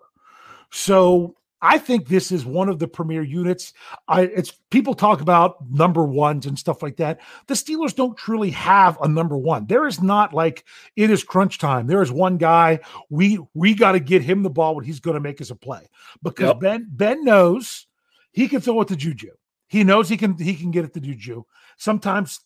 So 0.71 1.35
I 1.63 1.77
think 1.77 2.07
this 2.07 2.31
is 2.31 2.45
one 2.45 2.67
of 2.67 2.77
the 2.77 2.89
premier 2.89 3.23
units. 3.23 3.71
I 4.09 4.23
it's 4.23 4.51
people 4.69 4.93
talk 4.93 5.21
about 5.21 5.57
number 5.71 6.03
ones 6.03 6.45
and 6.45 6.59
stuff 6.59 6.83
like 6.83 6.97
that. 6.97 7.21
The 7.47 7.53
Steelers 7.53 7.95
don't 7.95 8.17
truly 8.17 8.49
have 8.51 8.99
a 9.01 9.07
number 9.07 9.37
one. 9.37 9.65
There 9.67 9.87
is 9.87 10.01
not 10.01 10.33
like 10.33 10.65
it 10.97 11.09
is 11.09 11.23
crunch 11.23 11.59
time. 11.59 11.87
There 11.87 12.01
is 12.01 12.11
one 12.11 12.37
guy 12.37 12.81
we 13.09 13.39
we 13.53 13.75
got 13.75 13.93
to 13.93 14.01
get 14.01 14.21
him 14.21 14.43
the 14.43 14.49
ball 14.49 14.75
when 14.75 14.83
he's 14.83 14.99
going 14.99 15.15
to 15.15 15.21
make 15.21 15.39
us 15.39 15.51
a 15.51 15.55
play 15.55 15.87
because 16.21 16.47
Yep. 16.47 16.59
Ben 16.59 16.87
Ben 16.89 17.23
knows 17.23 17.87
he 18.33 18.49
can 18.49 18.59
throw 18.59 18.81
it 18.81 18.89
to 18.89 18.97
Juju. 18.97 19.31
He 19.67 19.85
knows 19.85 20.09
he 20.09 20.17
can 20.17 20.37
he 20.37 20.55
can 20.55 20.71
get 20.71 20.83
it 20.83 20.93
to 20.95 20.99
Juju. 20.99 21.45
Sometimes 21.83 22.39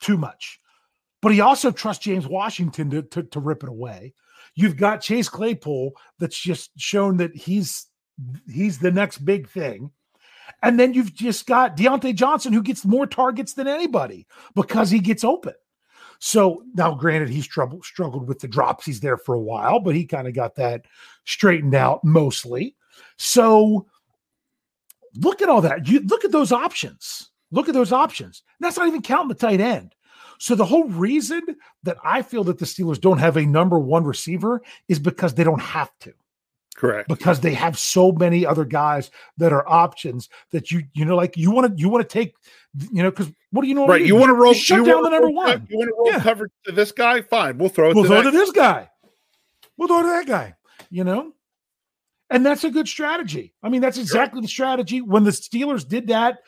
too 0.00 0.18
much, 0.18 0.60
but 1.22 1.32
he 1.32 1.40
also 1.40 1.70
trusts 1.70 2.04
James 2.04 2.26
Washington 2.26 2.90
to 2.90 3.02
to, 3.02 3.22
to 3.22 3.40
rip 3.40 3.62
it 3.62 3.68
away. 3.68 4.12
You've 4.54 4.76
got 4.76 5.00
Chase 5.00 5.30
Claypool 5.30 5.92
that's 6.18 6.38
just 6.38 6.70
shown 6.76 7.16
that 7.16 7.34
he's 7.34 7.86
he's 8.46 8.78
the 8.78 8.90
next 8.90 9.24
big 9.24 9.48
thing. 9.48 9.90
And 10.62 10.78
then 10.78 10.92
you've 10.92 11.14
just 11.14 11.46
got 11.46 11.76
Diontae 11.76 12.14
Johnson 12.14 12.52
who 12.52 12.62
gets 12.62 12.84
more 12.84 13.06
targets 13.06 13.54
than 13.54 13.66
anybody 13.66 14.26
because 14.54 14.90
he 14.90 14.98
gets 14.98 15.24
open. 15.24 15.54
So 16.18 16.62
now, 16.74 16.94
granted, 16.94 17.30
he's 17.30 17.46
struggled 17.46 18.28
with 18.28 18.38
the 18.38 18.46
drops. 18.46 18.84
He's 18.84 19.00
there 19.00 19.16
for 19.16 19.34
a 19.34 19.40
while, 19.40 19.80
but 19.80 19.96
he 19.96 20.04
kind 20.04 20.28
of 20.28 20.34
got 20.34 20.54
that 20.56 20.84
straightened 21.24 21.74
out 21.74 22.04
mostly. 22.04 22.76
So 23.16 23.86
look 25.16 25.42
at 25.42 25.48
all 25.48 25.62
that. 25.62 25.88
You 25.88 26.00
look 26.00 26.24
at 26.24 26.30
those 26.30 26.52
options. 26.52 27.31
Look 27.52 27.68
at 27.68 27.74
those 27.74 27.92
options. 27.92 28.42
That's 28.58 28.76
not 28.76 28.88
even 28.88 29.02
counting 29.02 29.28
the 29.28 29.34
tight 29.34 29.60
end. 29.60 29.94
So 30.38 30.56
the 30.56 30.64
whole 30.64 30.88
reason 30.88 31.42
that 31.84 31.98
I 32.02 32.22
feel 32.22 32.42
that 32.44 32.58
the 32.58 32.64
Steelers 32.64 33.00
don't 33.00 33.18
have 33.18 33.36
a 33.36 33.46
number 33.46 33.78
one 33.78 34.02
receiver 34.02 34.60
is 34.88 34.98
because 34.98 35.34
they 35.34 35.44
don't 35.44 35.60
have 35.60 35.90
to 36.00 36.12
Correct. 36.74 37.08
because 37.08 37.38
they 37.40 37.54
have 37.54 37.78
so 37.78 38.10
many 38.10 38.44
other 38.44 38.64
guys 38.64 39.10
that 39.36 39.52
are 39.52 39.68
options 39.68 40.28
that 40.50 40.72
you 40.72 40.82
you 40.94 41.04
know 41.04 41.14
like 41.14 41.36
you 41.36 41.52
want 41.52 41.68
to 41.76 41.80
you 41.80 41.88
want 41.88 42.02
to 42.08 42.12
take 42.12 42.34
you 42.90 43.02
know 43.04 43.10
because 43.10 43.30
what 43.52 43.62
do 43.62 43.68
you 43.68 43.74
know 43.74 43.86
Right. 43.86 44.04
You 44.04 44.16
want 44.16 44.30
to 44.30 44.34
roll 44.34 44.52
shut 44.54 44.78
you 44.78 44.84
down 44.86 44.96
wanna 45.02 45.04
the 45.04 45.10
number 45.10 45.26
roll- 45.26 45.36
one 45.36 45.66
You 45.70 45.78
want 45.78 45.88
to 45.90 45.94
roll 45.96 46.10
Yeah. 46.10 46.20
coverage 46.20 46.50
to 46.64 46.72
this 46.72 46.90
guy? 46.90 47.20
Fine. 47.22 47.58
We'll 47.58 47.68
throw 47.68 47.90
it 47.90 47.94
we'll 47.94 48.04
to 48.04 48.08
throw 48.08 48.22
that 48.22 48.30
to 48.32 48.36
this 48.36 48.50
guy 48.50 48.88
we'll 49.76 49.86
throw 49.88 50.02
to 50.02 50.08
that 50.08 50.26
guy 50.26 50.54
you 50.90 51.04
know 51.04 51.32
and 52.30 52.44
that's 52.44 52.64
a 52.64 52.70
good 52.70 52.88
strategy 52.88 53.54
I 53.62 53.68
mean 53.68 53.80
that's 53.82 53.98
exactly 53.98 54.40
the 54.40 54.48
strategy 54.48 55.02
when 55.02 55.22
the 55.22 55.30
Steelers 55.30 55.86
did 55.86 56.08
that 56.08 56.38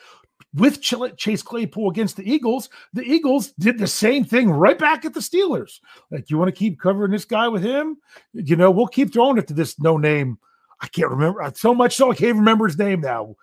with 0.53 0.81
Ch- 0.81 1.15
Chase 1.17 1.41
Claypool 1.41 1.89
against 1.89 2.15
the 2.17 2.29
Eagles, 2.29 2.69
the 2.93 3.03
Eagles 3.03 3.51
did 3.59 3.77
the 3.77 3.87
same 3.87 4.23
thing 4.23 4.49
right 4.49 4.77
back 4.77 5.05
at 5.05 5.13
the 5.13 5.19
Steelers. 5.19 5.79
Like, 6.11 6.29
you 6.29 6.37
want 6.37 6.47
to 6.47 6.57
keep 6.57 6.79
covering 6.79 7.11
this 7.11 7.25
guy 7.25 7.47
with 7.47 7.63
him? 7.63 7.97
You 8.33 8.55
know, 8.55 8.71
we'll 8.71 8.87
keep 8.87 9.13
throwing 9.13 9.37
it 9.37 9.47
to 9.47 9.53
this 9.53 9.79
no 9.79 9.97
name. 9.97 10.39
I 10.81 10.87
can't 10.87 11.09
remember 11.09 11.51
so 11.55 11.73
much 11.73 11.95
so 11.95 12.11
I 12.11 12.15
can't 12.15 12.37
remember 12.37 12.67
his 12.67 12.77
name 12.77 13.01
now. 13.01 13.35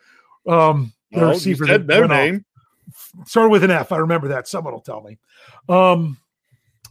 Um, 0.47 0.93
the 1.11 1.27
receiver 1.27 1.67
that 1.67 1.87
no 1.87 2.01
went 2.01 2.13
off. 2.13 2.19
name. 2.19 2.45
started 3.27 3.51
with 3.51 3.65
an 3.65 3.71
F. 3.71 3.93
I 3.93 3.99
remember 3.99 4.29
that. 4.29 4.49
Someone 4.49 4.73
will 4.73 4.81
tell 4.81 5.03
me. 5.03 5.19
Um, 5.69 6.19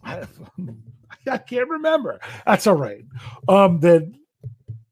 I, 0.03 0.23
I 1.29 1.37
can't 1.37 1.69
remember. 1.69 2.19
That's 2.45 2.67
all 2.67 2.75
right. 2.75 3.03
Um, 3.47 3.79
that 3.81 4.11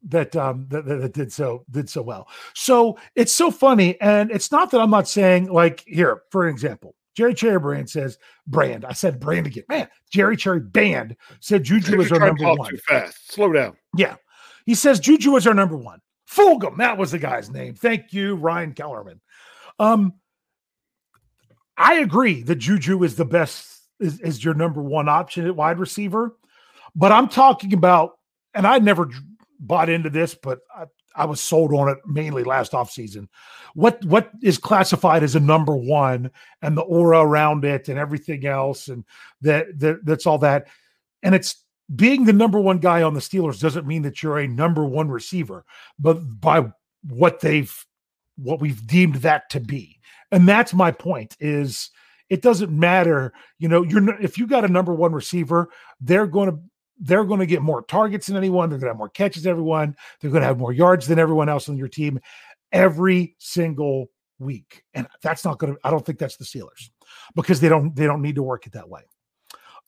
that 0.09 0.35
um 0.35 0.67
that, 0.69 0.85
that, 0.85 1.13
did 1.13 1.31
so 1.31 1.65
did 1.71 1.89
so 1.89 2.01
well. 2.01 2.27
So 2.53 2.97
it's 3.15 3.33
so 3.33 3.51
funny, 3.51 3.99
and 4.01 4.31
it's 4.31 4.51
not 4.51 4.71
that 4.71 4.81
I'm 4.81 4.91
not 4.91 5.07
saying 5.07 5.47
like 5.49 5.83
here, 5.87 6.23
for 6.31 6.47
example, 6.47 6.95
Jerry 7.15 7.33
Cherry 7.33 7.59
Brand 7.59 7.89
says 7.89 8.17
brand. 8.47 8.85
I 8.85 8.93
said 8.93 9.19
brand 9.19 9.47
again. 9.47 9.65
Man, 9.67 9.87
Jerry 10.11 10.37
Cherry 10.37 10.61
Band 10.61 11.15
said 11.39 11.63
Juju 11.63 11.99
is 12.01 12.11
our 12.11 12.19
number 12.19 12.43
talk 12.43 12.59
one. 12.59 12.69
too 12.69 12.77
fast. 12.77 13.33
Slow 13.33 13.51
down. 13.51 13.75
Yeah. 13.95 14.15
He 14.65 14.75
says 14.75 14.99
Juju 14.99 15.35
is 15.35 15.47
our 15.47 15.53
number 15.53 15.75
one. 15.75 15.99
Fulgham, 16.29 16.77
that 16.77 16.97
was 16.97 17.11
the 17.11 17.19
guy's 17.19 17.49
name. 17.49 17.73
Thank 17.73 18.13
you, 18.13 18.35
Ryan 18.35 18.73
Kellerman. 18.73 19.19
Um, 19.79 20.13
I 21.75 21.95
agree 21.95 22.43
that 22.43 22.55
Juju 22.55 23.03
is 23.03 23.15
the 23.15 23.25
best, 23.25 23.81
is, 23.99 24.19
is 24.19 24.43
your 24.43 24.53
number 24.53 24.81
one 24.81 25.09
option 25.09 25.47
at 25.47 25.55
wide 25.55 25.79
receiver. 25.79 26.37
But 26.95 27.11
I'm 27.11 27.27
talking 27.29 27.73
about, 27.73 28.11
and 28.53 28.67
I 28.67 28.77
never 28.79 29.09
bought 29.59 29.89
into 29.89 30.09
this, 30.09 30.35
but 30.35 30.59
I, 30.75 30.85
I 31.15 31.25
was 31.25 31.41
sold 31.41 31.73
on 31.73 31.89
it 31.89 31.97
mainly 32.05 32.43
last 32.43 32.71
offseason. 32.71 33.27
What 33.73 34.03
what 34.05 34.31
is 34.41 34.57
classified 34.57 35.23
as 35.23 35.35
a 35.35 35.39
number 35.39 35.75
one 35.75 36.31
and 36.61 36.77
the 36.77 36.81
aura 36.81 37.19
around 37.19 37.65
it 37.65 37.89
and 37.89 37.99
everything 37.99 38.45
else, 38.45 38.87
and 38.87 39.03
that, 39.41 39.67
that 39.79 40.05
that's 40.05 40.25
all 40.25 40.37
that. 40.39 40.67
And 41.23 41.35
it's 41.35 41.63
being 41.95 42.25
the 42.25 42.33
number 42.33 42.59
one 42.59 42.77
guy 42.77 43.01
on 43.01 43.13
the 43.13 43.19
Steelers 43.19 43.59
doesn't 43.59 43.87
mean 43.87 44.03
that 44.03 44.21
you're 44.21 44.39
a 44.39 44.47
number 44.47 44.85
one 44.85 45.09
receiver, 45.09 45.65
but 45.97 46.15
by 46.39 46.65
what 47.07 47.39
they've 47.39 47.85
what 48.37 48.61
we've 48.61 48.85
deemed 48.87 49.15
that 49.15 49.49
to 49.49 49.59
be. 49.59 49.99
And 50.31 50.47
that's 50.47 50.73
my 50.73 50.91
point 50.91 51.35
is 51.39 51.89
it 52.29 52.41
doesn't 52.41 52.71
matter, 52.71 53.33
you 53.57 53.67
know, 53.67 53.83
you're 53.83 54.21
if 54.21 54.37
you 54.37 54.47
got 54.47 54.65
a 54.65 54.69
number 54.69 54.93
one 54.93 55.13
receiver, 55.13 55.69
they're 55.99 56.27
going 56.27 56.51
to 56.51 56.59
they're 56.99 57.23
going 57.23 57.39
to 57.39 57.45
get 57.45 57.61
more 57.61 57.81
targets 57.83 58.27
than 58.27 58.35
anyone, 58.37 58.69
they're 58.69 58.79
going 58.79 58.87
to 58.87 58.93
have 58.93 58.97
more 58.97 59.09
catches 59.09 59.43
than 59.43 59.51
everyone, 59.51 59.95
they're 60.19 60.31
going 60.31 60.41
to 60.41 60.47
have 60.47 60.59
more 60.59 60.73
yards 60.73 61.07
than 61.07 61.19
everyone 61.19 61.49
else 61.49 61.69
on 61.69 61.77
your 61.77 61.87
team 61.87 62.19
every 62.71 63.35
single 63.39 64.07
week. 64.37 64.83
And 64.93 65.07
that's 65.21 65.43
not 65.43 65.59
going 65.59 65.73
to 65.73 65.79
I 65.83 65.91
don't 65.91 66.05
think 66.05 66.19
that's 66.19 66.37
the 66.37 66.45
Steelers 66.45 66.89
because 67.35 67.59
they 67.59 67.69
don't 67.69 67.95
they 67.95 68.05
don't 68.05 68.21
need 68.21 68.35
to 68.35 68.43
work 68.43 68.65
it 68.67 68.73
that 68.73 68.87
way. 68.89 69.01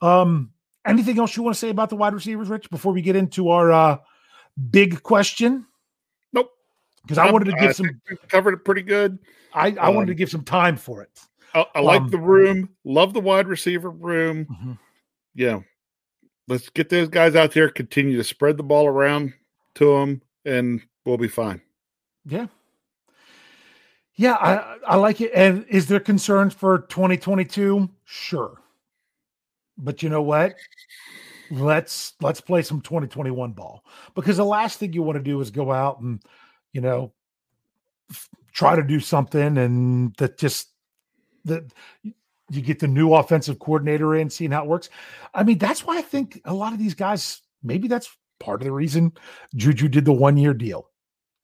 Um 0.02 0.52
anything 0.86 1.20
else 1.20 1.38
you 1.38 1.44
want 1.44 1.56
to 1.56 1.60
say 1.60 1.70
about 1.70 1.90
the 1.90 1.96
wide 1.96 2.14
receivers, 2.14 2.50
Rich, 2.50 2.70
before 2.70 2.92
we 2.94 3.02
get 3.02 3.16
into 3.16 3.50
our 3.50 3.72
uh 3.72 3.98
big 4.72 5.04
question? 5.04 5.66
Nope. 6.34 6.50
Because 7.04 7.18
I 7.18 7.32
wanted 7.32 7.46
to 7.46 7.58
give 7.60 7.76
some 7.76 7.90
think 8.08 8.28
covered 8.30 8.54
it 8.54 8.66
pretty 8.66 8.82
good. 8.82 9.20
I, 9.54 9.68
I 9.80 9.90
wanted 9.90 10.02
Um, 10.02 10.08
to 10.08 10.16
give 10.16 10.30
some 10.30 10.44
time 10.44 10.78
for 10.78 11.02
it. 11.02 11.10
I, 11.54 11.66
I 11.76 11.80
like 11.82 12.02
Um, 12.02 12.10
the 12.10 12.18
room. 12.18 12.70
Love 12.84 13.14
the 13.14 13.20
wide 13.20 13.48
receiver 13.48 13.90
room. 13.90 14.46
Mhm. 14.46 14.80
Yeah. 15.36 15.60
Let's 16.48 16.70
get 16.70 16.90
those 16.90 17.08
guys 17.08 17.36
out 17.36 17.54
there. 17.54 17.70
Continue 17.70 18.18
to 18.18 18.24
spread 18.24 18.58
the 18.58 18.64
ball 18.64 18.88
around 18.88 19.34
to 19.76 19.98
them, 19.98 20.22
and 20.46 20.82
we'll 21.06 21.18
be 21.18 21.28
fine. 21.28 21.62
Yeah. 22.26 22.48
Yeah, 24.16 24.34
I, 24.34 24.78
I 24.86 24.96
like 24.98 25.22
it. 25.22 25.32
And 25.34 25.66
is 25.68 25.88
there 25.88 26.00
concerns 26.00 26.54
for 26.54 26.80
2022? 26.90 27.90
Sure. 28.06 28.62
But 29.78 30.04
you 30.04 30.10
know 30.10 30.22
what? 30.22 30.56
Let's 31.50 32.14
let's 32.22 32.40
play 32.40 32.62
some 32.62 32.82
2021 32.82 33.54
ball. 33.54 33.84
Because 34.14 34.38
the 34.38 34.46
last 34.46 34.80
thing 34.80 34.94
you 34.94 35.02
want 35.02 35.18
to 35.18 35.24
do 35.24 35.40
is 35.42 35.50
go 35.50 35.72
out 35.72 36.00
and, 36.02 36.22
you 36.72 36.82
know, 36.82 37.14
f- 38.12 38.30
try 38.54 38.76
to 38.76 38.84
do 38.84 39.00
something 39.00 39.58
and 39.58 40.14
that 40.18 40.38
just 40.38 40.70
that 41.46 41.74
you 42.52 42.62
get 42.62 42.80
the 42.80 42.88
new 42.88 43.14
offensive 43.14 43.60
coordinator 43.60 44.16
in, 44.16 44.30
seeing 44.30 44.52
how 44.52 44.64
it 44.64 44.68
works. 44.68 44.90
I 45.34 45.44
mean, 45.44 45.58
that's 45.58 45.86
why 45.86 45.98
I 45.98 46.02
think 46.02 46.42
a 46.46 46.54
lot 46.54 46.74
of 46.74 46.80
these 46.80 46.94
guys, 46.94 47.42
maybe 47.64 47.88
that's 47.88 48.16
part 48.40 48.62
of 48.62 48.66
the 48.66 48.72
reason 48.72 49.14
Juju 49.56 49.88
did 49.88 50.06
the 50.06 50.14
one 50.14 50.38
year 50.38 50.54
deal, 50.54 50.90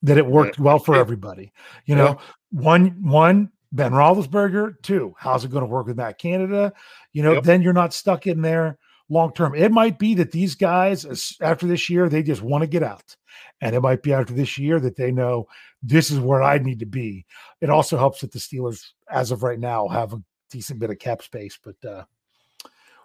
that 0.01 0.17
it 0.17 0.25
worked 0.25 0.59
well 0.59 0.79
for 0.79 0.95
everybody. 0.95 1.53
You 1.85 1.95
know, 1.95 2.19
one, 2.51 2.97
one, 3.01 3.51
Ben 3.71 3.91
Roethlisberger, 3.91 4.75
two, 4.81 5.13
how's 5.17 5.43
it 5.43 5.51
going 5.51 5.63
to 5.63 5.69
work 5.69 5.87
with 5.87 5.97
Matt 5.97 6.19
Canada? 6.19 6.73
You 7.13 7.23
know, 7.23 7.33
Yep. 7.33 7.43
then 7.43 7.61
you're 7.61 7.73
not 7.73 7.93
stuck 7.93 8.27
in 8.27 8.41
there 8.41 8.77
long 9.09 9.33
term. 9.33 9.55
It 9.55 9.71
might 9.71 9.99
be 9.99 10.15
that 10.15 10.31
these 10.31 10.55
guys, 10.55 11.35
after 11.41 11.67
this 11.67 11.89
year, 11.89 12.09
they 12.09 12.23
just 12.23 12.41
want 12.41 12.61
to 12.61 12.67
get 12.67 12.83
out. 12.83 13.15
And 13.61 13.75
it 13.75 13.81
might 13.81 14.03
be 14.03 14.13
after 14.13 14.33
this 14.33 14.57
year 14.57 14.79
that 14.79 14.95
they 14.95 15.11
know 15.11 15.47
this 15.83 16.11
is 16.11 16.19
where 16.19 16.43
I 16.43 16.57
need 16.57 16.79
to 16.79 16.85
be. 16.85 17.25
It 17.61 17.69
also 17.69 17.97
helps 17.97 18.21
that 18.21 18.31
the 18.31 18.39
Steelers, 18.39 18.83
as 19.09 19.31
of 19.31 19.43
right 19.43 19.59
now, 19.59 19.87
have 19.87 20.13
a 20.13 20.23
decent 20.49 20.79
bit 20.79 20.89
of 20.89 20.99
cap 20.99 21.21
space. 21.21 21.57
But 21.61 21.83
uh, 21.85 22.03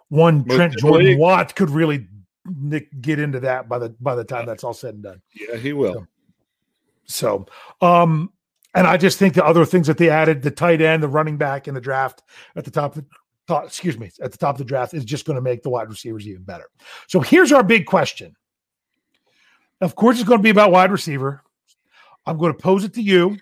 one 0.09 0.45
Most 0.47 0.55
Trent 0.55 0.73
Jordan 0.77 1.07
league. 1.07 1.19
Watt 1.19 1.55
could 1.55 1.69
really 1.69 2.07
nick, 2.45 2.89
get 3.01 3.19
into 3.19 3.39
that 3.41 3.69
by 3.69 3.79
the 3.79 3.89
by 3.99 4.15
the 4.15 4.23
time 4.23 4.45
that's 4.45 4.63
all 4.63 4.73
said 4.73 4.95
and 4.95 5.03
done. 5.03 5.21
Yeah, 5.33 5.57
he 5.57 5.73
will. 5.73 6.07
So, 7.05 7.45
um, 7.81 8.31
and 8.75 8.87
I 8.87 8.97
just 8.97 9.19
think 9.19 9.33
the 9.33 9.45
other 9.45 9.65
things 9.65 9.87
that 9.87 9.97
they 9.97 10.09
added, 10.09 10.41
the 10.41 10.51
tight 10.51 10.81
end, 10.81 11.03
the 11.03 11.07
running 11.07 11.37
back 11.37 11.67
in 11.67 11.73
the 11.73 11.81
draft 11.81 12.23
at 12.55 12.65
the 12.65 12.71
top 12.71 12.95
of 12.95 13.03
the 13.03 13.09
top, 13.47 13.65
excuse 13.65 13.99
me, 13.99 14.09
at 14.21 14.31
the 14.31 14.37
top 14.37 14.55
of 14.55 14.59
the 14.59 14.65
draft 14.65 14.93
is 14.93 15.05
just 15.05 15.25
going 15.25 15.35
to 15.35 15.41
make 15.41 15.63
the 15.63 15.69
wide 15.69 15.89
receivers 15.89 16.27
even 16.27 16.43
better. 16.43 16.69
So 17.07 17.19
here's 17.19 17.51
our 17.51 17.63
big 17.63 17.85
question. 17.85 18.35
Of 19.81 19.95
course, 19.95 20.17
it's 20.17 20.27
going 20.27 20.39
to 20.39 20.43
be 20.43 20.49
about 20.49 20.71
wide 20.71 20.91
receiver. 20.91 21.43
I'm 22.25 22.37
going 22.37 22.53
to 22.53 22.59
pose 22.59 22.85
it 22.85 22.93
to 22.93 23.01
you. 23.01 23.37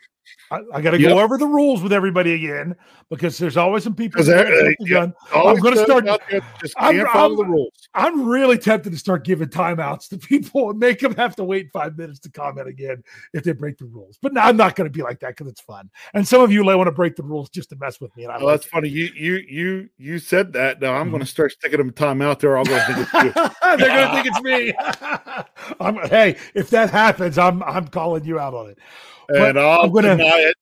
I, 0.52 0.60
I 0.74 0.82
got 0.82 0.92
to 0.92 1.00
Yep. 1.00 1.10
go 1.10 1.20
over 1.20 1.38
the 1.38 1.48
rules 1.48 1.82
with 1.82 1.94
everybody 1.94 2.34
again 2.34 2.76
because 3.10 3.38
there's 3.38 3.58
always 3.58 3.84
some 3.84 3.96
people. 3.96 4.24
there- 4.24 4.44
the 4.46 4.76
yeah. 4.82 4.88
gun. 4.90 5.14
Always 5.34 5.62
gonna 5.62 5.78
start- 5.78 6.06
there 6.06 6.42
Just 6.62 6.74
I'm- 6.78 6.96
can't 6.96 7.10
follow 7.10 7.30
I'm- 7.30 7.38
the 7.38 7.46
rules. 7.46 7.74
I'm 7.94 8.26
really 8.28 8.58
tempted 8.58 8.92
to 8.92 8.98
start 8.98 9.24
giving 9.26 9.48
timeouts 9.50 10.10
to 10.10 10.18
people 10.18 10.70
and 10.70 10.80
make 10.80 11.00
them 11.00 11.16
have 11.16 11.36
to 11.38 11.44
wait 11.44 11.70
five 11.72 11.98
minutes 11.98 12.20
to 12.22 12.30
comment 12.32 12.68
again 12.68 13.04
if 13.34 13.44
they 13.44 13.52
break 13.52 13.78
the 13.78 13.86
rules. 13.86 14.18
But 14.22 14.34
no, 14.34 14.42
I'm 14.42 14.58
not 14.58 14.76
going 14.76 14.90
to 14.90 14.98
be 14.98 15.04
like 15.04 15.20
that 15.22 15.30
because 15.36 15.48
it's 15.48 15.62
fun. 15.62 15.90
And 16.14 16.28
some 16.28 16.42
of 16.42 16.52
you 16.52 16.64
want 16.64 16.88
to 16.88 16.92
break 16.92 17.16
the 17.16 17.24
rules 17.24 17.50
just 17.50 17.70
to 17.72 17.76
mess 17.78 18.00
with 18.00 18.16
me. 18.16 18.24
And 18.24 18.32
I 18.32 18.38
well, 18.38 18.48
like 18.48 18.54
that's 18.58 18.68
it. 18.68 18.70
funny. 18.70 18.90
You 18.90 19.10
you 19.16 19.34
you 19.50 19.90
you 19.98 20.20
said 20.20 20.54
that. 20.54 20.82
Now 20.82 20.94
I'm 20.94 21.02
Mm-hmm. 21.04 21.12
going 21.12 21.22
to 21.22 21.28
start 21.28 21.52
sticking 21.52 21.78
them 21.80 21.92
timeout. 21.92 22.40
They're 22.40 22.56
all 22.58 22.64
going 22.66 22.80
to 22.80 22.86
think 22.94 23.00
it's 23.00 23.14
you. 23.14 23.32
They're 23.78 23.88
going 23.88 24.08
to 24.08 24.14
think 24.14 24.28
it's 24.28 24.42
me. 24.42 24.74
I'm, 25.80 25.96
hey, 26.10 26.38
if 26.54 26.70
that 26.70 26.90
happens, 26.92 27.38
I'm 27.38 27.62
I'm 27.64 27.88
calling 27.88 28.24
you 28.26 28.40
out 28.40 28.54
on 28.54 28.70
it. 28.70 28.78
And 29.36 29.60
I'll 29.60 29.82
I'm 29.82 29.92
gonna- 29.92 30.18
deny 30.18 30.40
it. 30.40 30.56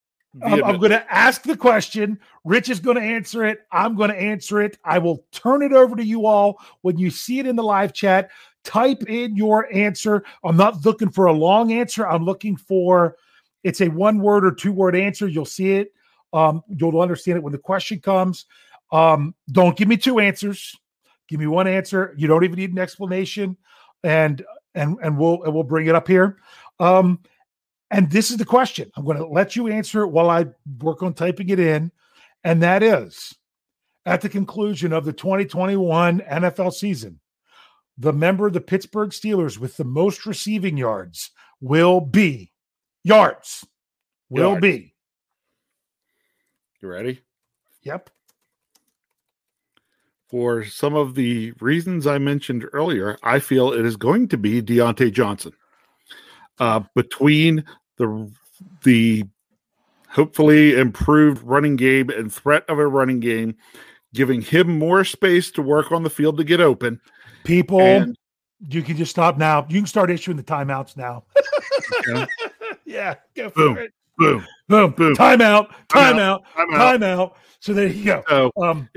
I'm, 0.44 0.64
I'm 0.64 0.78
going 0.78 0.92
to 0.92 1.14
ask 1.14 1.42
the 1.42 1.58
question. 1.58 2.20
Rich 2.46 2.70
is 2.70 2.80
going 2.80 2.98
to 2.98 3.02
answer 3.02 3.46
it. 3.46 3.62
I'm 3.72 3.96
going 3.96 4.12
to 4.12 4.16
answer 4.16 4.62
it. 4.62 4.78
I 4.86 5.00
will 5.00 5.26
turn 5.32 5.64
it 5.64 5.74
over 5.74 5.96
to 5.96 6.04
you 6.06 6.28
all 6.28 6.62
when 6.82 7.00
you 7.00 7.10
see 7.10 7.40
it 7.40 7.48
in 7.48 7.56
the 7.56 7.64
live 7.64 7.94
chat. 7.94 8.30
Type 8.64 9.04
in 9.10 9.36
your 9.36 9.74
answer. 9.74 10.24
I'm 10.44 10.56
not 10.56 10.86
looking 10.86 11.10
for 11.10 11.26
a 11.26 11.34
long 11.34 11.72
answer. 11.74 12.08
I'm 12.08 12.26
looking 12.26 12.56
for 12.56 13.16
it's 13.64 13.82
a 13.82 13.88
one 13.90 14.20
word 14.20 14.46
or 14.46 14.52
two 14.52 14.72
word 14.72 14.96
answer. 14.96 15.28
You'll 15.28 15.46
see 15.46 15.72
it. 15.74 15.94
Um, 16.32 16.62
you'll 16.70 17.02
understand 17.02 17.38
it 17.38 17.44
when 17.44 17.52
the 17.52 17.58
question 17.58 18.00
comes. 18.00 18.46
Um, 18.92 19.34
don't 19.52 19.76
give 19.76 19.88
me 19.88 19.98
two 19.98 20.20
answers. 20.20 20.76
Give 21.28 21.40
me 21.40 21.48
one 21.48 21.68
answer. 21.68 22.14
You 22.18 22.28
don't 22.28 22.44
even 22.44 22.58
need 22.58 22.72
an 22.72 22.80
explanation, 22.80 23.58
and 24.04 24.44
and 24.76 24.98
and 25.02 25.18
we'll 25.18 25.42
and 25.44 25.54
we'll 25.54 25.64
bring 25.64 25.88
it 25.88 25.96
up 25.96 26.08
here. 26.08 26.38
Um, 26.80 27.20
and 27.92 28.10
this 28.10 28.32
is 28.32 28.38
the 28.38 28.46
question. 28.46 28.92
I'm 28.96 29.06
going 29.06 29.18
to 29.18 29.26
let 29.26 29.56
you 29.56 29.68
answer 29.68 30.02
it 30.02 30.10
while 30.10 30.30
I 30.30 30.46
work 30.82 31.02
on 31.02 31.14
typing 31.14 31.50
it 31.50 31.60
in. 31.60 31.92
And 32.44 32.62
that 32.62 32.84
is 32.84 33.36
at 34.06 34.22
the 34.22 34.30
conclusion 34.30 34.94
of 34.94 35.06
the 35.06 35.14
2021 35.14 36.20
NFL 36.20 36.74
season, 36.74 37.20
the 37.98 38.14
member 38.14 38.48
of 38.48 38.54
the 38.54 38.62
Pittsburgh 38.62 39.10
Steelers 39.10 39.58
with 39.58 39.76
the 39.78 39.84
most 39.84 40.26
receiving 40.26 40.78
yards 40.78 41.32
will 41.62 42.00
be 42.00 42.52
yards. 43.04 43.66
Will 44.30 44.52
Yards. 44.52 44.62
be. 44.62 44.94
You 46.82 46.88
ready? 46.88 47.22
Yep. 47.82 48.10
For 50.28 50.64
some 50.64 50.94
of 50.94 51.16
the 51.16 51.54
reasons 51.60 52.06
I 52.06 52.20
mentioned 52.20 52.66
earlier, 52.72 53.18
I 53.24 53.40
feel 53.40 53.74
it 53.74 53.84
is 53.84 53.98
going 53.98 54.28
to 54.28 54.38
be 54.38 54.62
Diontae 54.62 55.12
Johnson. 55.12 55.54
Uh, 56.60 56.82
between 56.96 57.64
the 57.98 58.32
the 58.84 59.24
hopefully 60.10 60.76
improved 60.78 61.42
running 61.44 61.76
game 61.76 62.10
and 62.10 62.34
threat 62.34 62.66
of 62.68 62.80
a 62.80 62.88
running 62.88 63.20
game, 63.20 63.56
giving 64.14 64.42
him 64.42 64.78
more 64.80 65.04
space 65.06 65.52
to 65.52 65.62
work 65.62 65.92
on 65.92 66.04
the 66.04 66.10
field 66.10 66.38
to 66.38 66.44
get 66.44 66.60
open. 66.60 67.00
People, 67.44 67.80
And- 67.82 68.18
you 68.68 68.82
can 68.82 68.98
just 68.98 69.12
stop 69.12 69.38
now. 69.38 69.66
You 69.70 69.80
can 69.80 69.86
start 69.88 70.12
issuing 70.12 70.36
the 70.36 70.44
timeouts 70.44 70.98
now. 70.98 71.24
Okay. 72.10 72.26
yeah. 72.86 73.16
Go 73.36 73.50
for 73.52 73.56
Boom. 73.60 73.78
it. 73.78 73.94
Boom. 74.18 74.46
Boom. 74.68 74.92
Boom. 74.92 75.16
Timeout. 75.16 75.70
Timeout. 75.88 75.88
Timeout. 75.88 76.40
I'm. 76.58 77.00
Timeout. 77.02 77.34
So 77.62 77.74
there 77.74 77.88
you 77.88 78.04
go. 78.04 78.24
So 78.28 78.52
Um, 78.62 78.90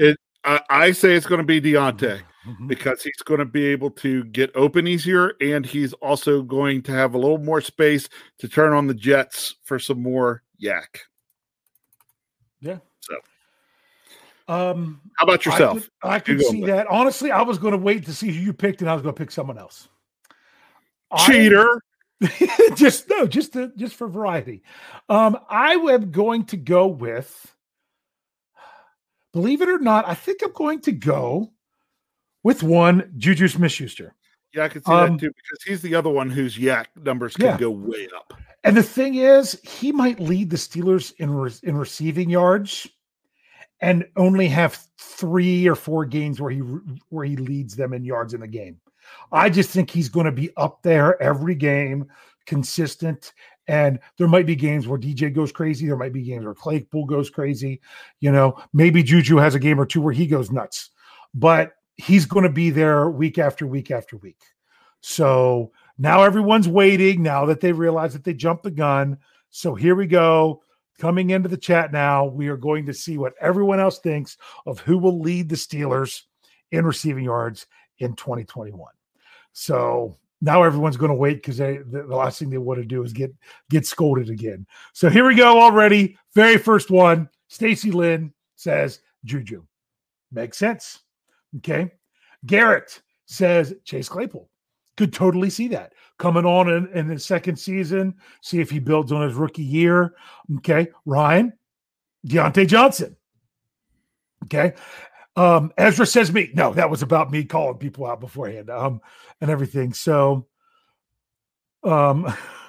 I, 0.44 0.60
I 0.68 0.90
say 0.90 1.14
it's 1.14 1.26
going 1.26 1.40
to 1.40 1.46
be 1.46 1.60
Diontae. 1.60 2.22
Mhm. 2.46 2.66
because 2.66 3.02
he's 3.02 3.22
going 3.24 3.38
to 3.38 3.44
be 3.44 3.66
able 3.66 3.90
to 3.90 4.24
get 4.24 4.50
open 4.56 4.88
easier 4.88 5.34
and 5.40 5.64
he's 5.64 5.92
also 5.94 6.42
going 6.42 6.82
to 6.82 6.92
have 6.92 7.14
a 7.14 7.18
little 7.18 7.38
more 7.38 7.60
space 7.60 8.08
to 8.38 8.48
turn 8.48 8.72
on 8.72 8.88
the 8.88 8.94
jets 8.94 9.54
for 9.62 9.78
some 9.78 10.02
more 10.02 10.42
YAC. 10.60 10.98
Yeah. 12.60 12.78
So. 13.00 13.14
Um, 14.48 15.00
How 15.16 15.24
about 15.24 15.46
yourself? 15.46 15.88
I 16.02 16.18
could, 16.18 16.36
I 16.36 16.38
could 16.38 16.46
see 16.46 16.64
that. 16.66 16.88
Honestly, 16.88 17.30
I 17.30 17.42
was 17.42 17.58
going 17.58 17.72
to 17.72 17.78
wait 17.78 18.04
to 18.06 18.12
see 18.12 18.32
who 18.32 18.40
you 18.40 18.52
picked, 18.52 18.80
and 18.80 18.90
I 18.90 18.94
was 18.94 19.02
going 19.02 19.14
to 19.14 19.18
pick 19.18 19.30
someone 19.30 19.58
else. 19.58 19.88
I- 21.10 21.26
Cheater. 21.26 21.82
just 22.76 23.08
no, 23.08 23.26
just 23.26 23.52
to, 23.54 23.72
just 23.76 23.96
for 23.96 24.06
variety. 24.06 24.62
Um, 25.08 25.38
I 25.48 25.72
am 25.72 26.10
going 26.12 26.44
to 26.46 26.56
go 26.56 26.86
with. 26.86 27.54
Believe 29.32 29.60
it 29.62 29.68
or 29.68 29.78
not, 29.78 30.06
I 30.08 30.14
think 30.14 30.40
I'm 30.42 30.52
going 30.52 30.80
to 30.82 30.92
go 30.92 31.52
with 32.42 32.62
one 32.62 33.12
Juju 33.16 33.48
Smith-Schuster. 33.48 34.14
Yeah, 34.54 34.64
I 34.64 34.68
can 34.68 34.84
see 34.84 34.92
Um, 34.92 35.12
that 35.12 35.20
too 35.20 35.28
because 35.30 35.62
he's 35.64 35.80
the 35.82 35.94
other 35.94 36.10
one 36.10 36.28
whose 36.28 36.56
YAC 36.58 36.86
numbers 37.02 37.34
can 37.36 37.46
Yeah. 37.46 37.56
go 37.58 37.70
way 37.70 38.08
up. 38.14 38.34
And 38.64 38.76
the 38.76 38.82
thing 38.82 39.14
is, 39.16 39.58
he 39.62 39.92
might 39.92 40.20
lead 40.20 40.50
the 40.50 40.56
Steelers 40.56 41.14
in 41.18 41.30
re- 41.32 41.50
in 41.62 41.76
receiving 41.76 42.28
yards, 42.30 42.86
and 43.80 44.06
only 44.16 44.46
have 44.48 44.78
three 44.98 45.66
or 45.66 45.74
four 45.74 46.04
games 46.04 46.40
where 46.40 46.50
he 46.50 46.60
re- 46.60 46.80
where 47.08 47.24
he 47.24 47.36
leads 47.36 47.74
them 47.74 47.92
in 47.92 48.04
yards 48.04 48.34
in 48.34 48.40
the 48.40 48.46
game. 48.46 48.78
I 49.32 49.48
just 49.50 49.70
think 49.70 49.90
he's 49.90 50.08
going 50.08 50.26
to 50.26 50.32
be 50.32 50.50
up 50.56 50.82
there 50.82 51.20
every 51.20 51.54
game, 51.54 52.06
consistent. 52.46 53.32
And 53.68 53.98
there 54.18 54.28
might 54.28 54.46
be 54.46 54.54
games 54.56 54.86
where 54.86 54.98
DJ 54.98 55.30
goes 55.30 55.50
crazy. 55.50 55.86
There 55.86 55.96
might 55.96 56.12
be 56.12 56.22
games 56.22 56.44
where 56.44 56.54
Claypool 56.54 57.06
goes 57.06 57.30
crazy. 57.30 57.80
You 58.20 58.30
know, 58.32 58.58
maybe 58.72 59.02
Juju 59.02 59.36
has 59.38 59.54
a 59.54 59.60
game 59.60 59.80
or 59.80 59.86
two 59.86 60.00
where 60.00 60.12
he 60.12 60.26
goes 60.26 60.50
nuts, 60.52 60.90
but 61.34 61.72
he's 61.96 62.26
going 62.26 62.44
to 62.44 62.50
be 62.50 62.70
there 62.70 63.10
week 63.10 63.38
after 63.38 63.66
week 63.66 63.90
after 63.90 64.16
week. 64.16 64.40
So 65.00 65.72
now 65.98 66.22
everyone's 66.22 66.68
waiting 66.68 67.22
now 67.22 67.44
that 67.46 67.60
they 67.60 67.72
realize 67.72 68.12
that 68.12 68.24
they 68.24 68.34
jumped 68.34 68.62
the 68.62 68.70
gun. 68.70 69.18
So 69.50 69.74
here 69.74 69.94
we 69.94 70.06
go. 70.06 70.62
Coming 70.98 71.30
into 71.30 71.48
the 71.48 71.56
chat 71.56 71.92
now, 71.92 72.26
we 72.26 72.48
are 72.48 72.56
going 72.56 72.86
to 72.86 72.94
see 72.94 73.18
what 73.18 73.34
everyone 73.40 73.80
else 73.80 73.98
thinks 73.98 74.36
of 74.66 74.78
who 74.80 74.98
will 74.98 75.20
lead 75.20 75.48
the 75.48 75.56
Steelers 75.56 76.22
in 76.70 76.86
receiving 76.86 77.24
yards 77.24 77.66
in 77.98 78.14
2021. 78.14 78.92
So 79.52 80.16
now 80.40 80.62
everyone's 80.62 80.96
going 80.96 81.10
to 81.10 81.14
wait 81.14 81.36
because 81.36 81.58
the, 81.58 81.84
the 81.90 82.16
last 82.16 82.38
thing 82.38 82.50
they 82.50 82.58
want 82.58 82.80
to 82.80 82.86
do 82.86 83.02
is 83.02 83.12
get 83.12 83.34
get 83.70 83.86
scolded 83.86 84.30
again. 84.30 84.66
So 84.92 85.08
here 85.08 85.26
we 85.26 85.34
go 85.34 85.60
already. 85.60 86.16
Very 86.34 86.58
first 86.58 86.90
one. 86.90 87.28
Stacy 87.48 87.90
Lynn 87.90 88.32
says 88.56 89.00
Juju. 89.24 89.64
Makes 90.30 90.58
sense. 90.58 91.01
Okay. 91.58 91.92
Garrett 92.46 93.00
says 93.26 93.74
Chase 93.84 94.08
Claypool. 94.08 94.48
Could 94.96 95.12
totally 95.12 95.50
see 95.50 95.68
that 95.68 95.94
coming 96.18 96.44
on 96.44 96.68
in, 96.68 96.88
in 96.88 97.08
the 97.08 97.18
second 97.18 97.56
season. 97.56 98.14
See 98.42 98.60
if 98.60 98.70
he 98.70 98.78
builds 98.78 99.12
on 99.12 99.26
his 99.26 99.34
rookie 99.34 99.62
year. 99.62 100.14
Okay. 100.58 100.88
Ryan, 101.06 101.52
Diontae 102.26 102.66
Johnson. 102.66 103.16
Okay. 104.44 104.74
Um, 105.34 105.72
Ezra 105.78 106.04
says 106.04 106.32
me. 106.32 106.50
No, 106.52 106.74
that 106.74 106.90
was 106.90 107.02
about 107.02 107.30
me 107.30 107.44
calling 107.44 107.78
people 107.78 108.06
out 108.06 108.20
beforehand. 108.20 108.68
Um, 108.68 109.00
and 109.40 109.50
everything. 109.50 109.94
So 109.94 110.46
um 111.84 112.32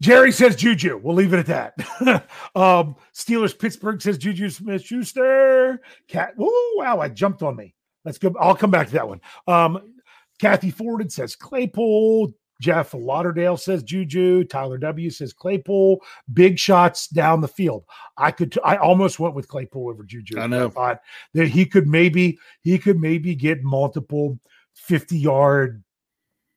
Jerry 0.00 0.32
says 0.32 0.56
Juju. 0.56 0.98
We'll 1.02 1.14
leave 1.14 1.34
it 1.34 1.48
at 1.48 1.74
that. 1.76 2.26
um, 2.54 2.96
Steelers 3.14 3.58
Pittsburgh 3.58 4.00
says 4.00 4.16
Juju 4.16 4.48
Smith 4.48 4.82
Schuster. 4.84 5.80
Cat. 6.08 6.34
Oh, 6.38 6.74
wow. 6.78 7.00
I 7.00 7.08
jumped 7.08 7.42
on 7.42 7.56
me. 7.56 7.74
Let's 8.04 8.18
go. 8.18 8.34
I'll 8.40 8.56
come 8.56 8.70
back 8.70 8.86
to 8.88 8.92
that 8.94 9.08
one. 9.08 9.20
Um, 9.46 9.94
Kathy 10.40 10.70
Forden 10.70 11.10
says 11.10 11.36
Claypool. 11.36 12.32
Jeff 12.62 12.92
Lauderdale 12.92 13.56
says 13.56 13.82
Juju. 13.82 14.44
Tyler 14.44 14.78
W 14.78 15.10
says 15.10 15.32
Claypool. 15.32 16.00
Big 16.32 16.58
shots 16.58 17.08
down 17.08 17.40
the 17.40 17.48
field. 17.48 17.84
I 18.16 18.30
could. 18.30 18.58
I 18.64 18.76
almost 18.76 19.18
went 19.18 19.34
with 19.34 19.48
Claypool 19.48 19.88
over 19.88 20.02
Juju. 20.02 20.38
I 20.38 20.46
know. 20.46 20.68
thought 20.68 21.00
that 21.34 21.48
he 21.48 21.64
could 21.64 21.86
maybe 21.86 22.38
he 22.62 22.78
could 22.78 23.00
maybe 23.00 23.34
get 23.34 23.62
multiple 23.62 24.38
fifty 24.74 25.18
yard 25.18 25.82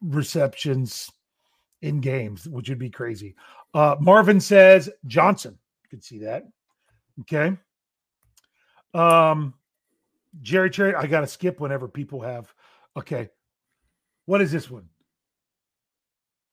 receptions 0.02 1.10
in 1.84 2.00
games, 2.00 2.48
which 2.48 2.70
would 2.70 2.80
be 2.80 2.90
crazy. 2.90 3.36
Uh, 3.74 3.98
Marvin 4.00 4.40
says 4.40 4.90
Johnson. 5.06 5.60
You 5.84 5.90
can 5.90 6.02
see 6.02 6.20
that. 6.20 6.46
Okay. 7.22 7.58
Um, 8.94 9.54
Jerry 10.42 10.70
Cherry, 10.70 10.96
I 10.96 11.06
got 11.08 11.22
to 11.22 11.28
skip 11.28 11.60
whenever 11.60 11.88
people 11.88 12.22
have. 12.22 12.52
Okay. 12.98 13.30
What 14.26 14.42
is 14.42 14.52
this 14.52 14.72
one? 14.72 14.88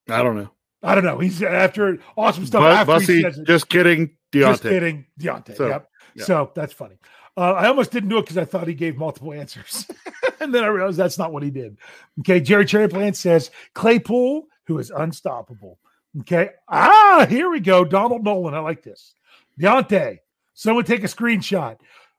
I 0.08 0.22
don't 0.22 0.36
know. 0.36 0.50
I 0.82 0.94
don't 0.94 1.04
know. 1.04 1.18
He's 1.18 1.42
after 1.42 1.98
awesome 2.16 2.46
stuff. 2.46 2.62
But 2.62 2.72
after 2.72 2.92
he 2.94 2.98
Bussy, 2.98 3.22
says 3.22 3.38
it. 3.38 3.46
just 3.46 3.68
kidding. 3.68 4.16
Just 4.32 4.62
kidding. 4.62 5.06
Diontae. 5.20 5.56
So, 5.56 5.68
yep. 5.68 5.88
yeah. 6.14 6.24
So 6.24 6.50
that's 6.54 6.72
funny. 6.72 6.96
Uh, 7.36 7.52
I 7.52 7.68
almost 7.68 7.92
didn't 7.92 8.08
do 8.08 8.18
it 8.18 8.22
because 8.22 8.38
I 8.38 8.44
thought 8.44 8.66
he 8.66 8.74
gave 8.74 8.96
multiple 8.96 9.32
answers. 9.32 9.86
and 10.40 10.52
then 10.52 10.64
I 10.64 10.68
realized 10.68 10.96
that's 10.96 11.18
not 11.18 11.32
what 11.32 11.42
he 11.44 11.50
did. 11.50 11.76
Okay. 12.20 12.40
Jerry 12.40 12.64
Cherry 12.64 12.88
Plant 12.88 13.16
says 13.16 13.50
Claypool, 13.74 14.46
who 14.70 14.78
is 14.78 14.90
unstoppable. 14.90 15.80
Okay. 16.20 16.50
Ah, 16.68 17.26
here 17.28 17.50
we 17.50 17.59
go. 17.59 17.85
Donald 17.85 18.22
Nolan. 18.22 18.54
I 18.54 18.61
like 18.61 18.85
this. 18.85 19.14
Diontae. 19.61 20.18
Someone 20.54 20.85
take 20.85 21.02
a 21.02 21.09
screenshot. 21.09 21.76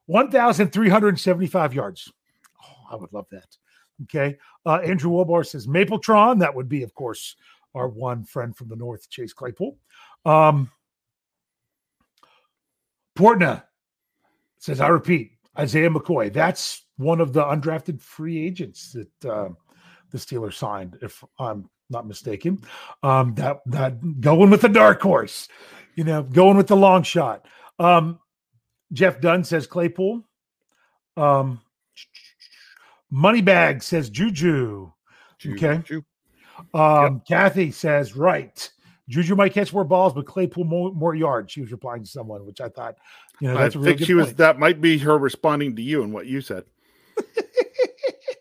1,375 0.08 1.74
yards. 1.74 2.12
Oh, 2.62 2.92
I 2.92 2.96
would 2.98 3.14
love 3.14 3.28
that. 3.32 3.48
Okay. 4.04 4.38
Uh, 4.66 4.80
Andrew 4.84 5.12
Wilbar 5.12 5.46
says 5.46 5.66
Mapletron. 5.66 6.40
That 6.40 6.54
would 6.54 6.68
be, 6.68 6.84
of 6.84 6.94
course, 6.94 7.38
our 7.74 7.88
one 7.88 8.26
friend 8.26 8.54
from 8.56 8.68
the 8.68 8.76
north, 8.76 9.10
Chase 9.10 9.32
Claypool. 9.32 9.78
Um, 10.26 10.70
Portna 13.18 13.64
says, 14.60 14.82
I 14.82 14.90
repeat, 14.90 15.32
Isaiah 15.58 15.90
McKoy. 15.90 16.34
That's 16.34 16.86
one 16.98 17.22
of 17.22 17.32
the 17.32 17.44
undrafted 17.44 18.02
free 18.02 18.46
agents 18.46 18.92
that 18.92 19.30
uh, 19.30 19.50
the 20.12 20.18
Steelers 20.18 20.56
signed, 20.56 20.98
if 21.02 21.24
I'm 21.40 21.70
not 21.92 22.08
mistaken. 22.08 22.64
Um, 23.04 23.36
that 23.36 23.62
that 23.68 24.22
going 24.22 24.50
with 24.50 24.62
the 24.62 24.70
dark 24.70 25.02
horse, 25.02 25.48
you 25.96 26.04
know, 26.04 26.24
going 26.24 26.58
with 26.58 26.68
the 26.68 26.76
long 26.76 27.04
shot. 27.04 27.46
Um, 27.80 28.20
Jeff 28.94 29.22
Dunn 29.22 29.44
says 29.44 29.68
Claypool. 29.68 30.24
Um, 31.18 31.62
Moneybag 33.12 33.84
says 33.84 34.10
Juju. 34.10 34.92
Okay. 35.46 35.78
Juju. 35.78 36.04
Um, 36.74 37.22
Kathy 37.28 37.72
says 37.72 38.16
right. 38.16 38.70
Juju 39.10 39.36
might 39.36 39.54
catch 39.54 39.74
more 39.74 39.84
balls, 39.84 40.14
but 40.14 40.26
Claypool 40.26 40.64
more, 40.64 40.94
more 40.94 41.16
yards. 41.16 41.52
She 41.52 41.60
was 41.62 41.72
replying 41.72 42.04
to 42.04 42.10
someone, 42.10 42.46
which 42.46 42.62
I 42.62 42.70
thought, 42.70 42.96
you 43.42 43.48
know, 43.48 43.58
I 43.58 43.64
that's 43.64 43.76
a 43.76 43.80
really 43.80 43.90
think 43.92 44.00
good 44.00 44.08
she 44.08 44.14
was. 44.14 44.28
point. 44.28 44.38
That 44.38 44.60
might 44.60 44.80
be 44.80 44.98
her 45.00 45.18
responding 45.18 45.76
to 45.76 45.82
you 45.82 46.04
and 46.04 46.14
what 46.14 46.28
you 46.28 46.42
said. 46.42 46.64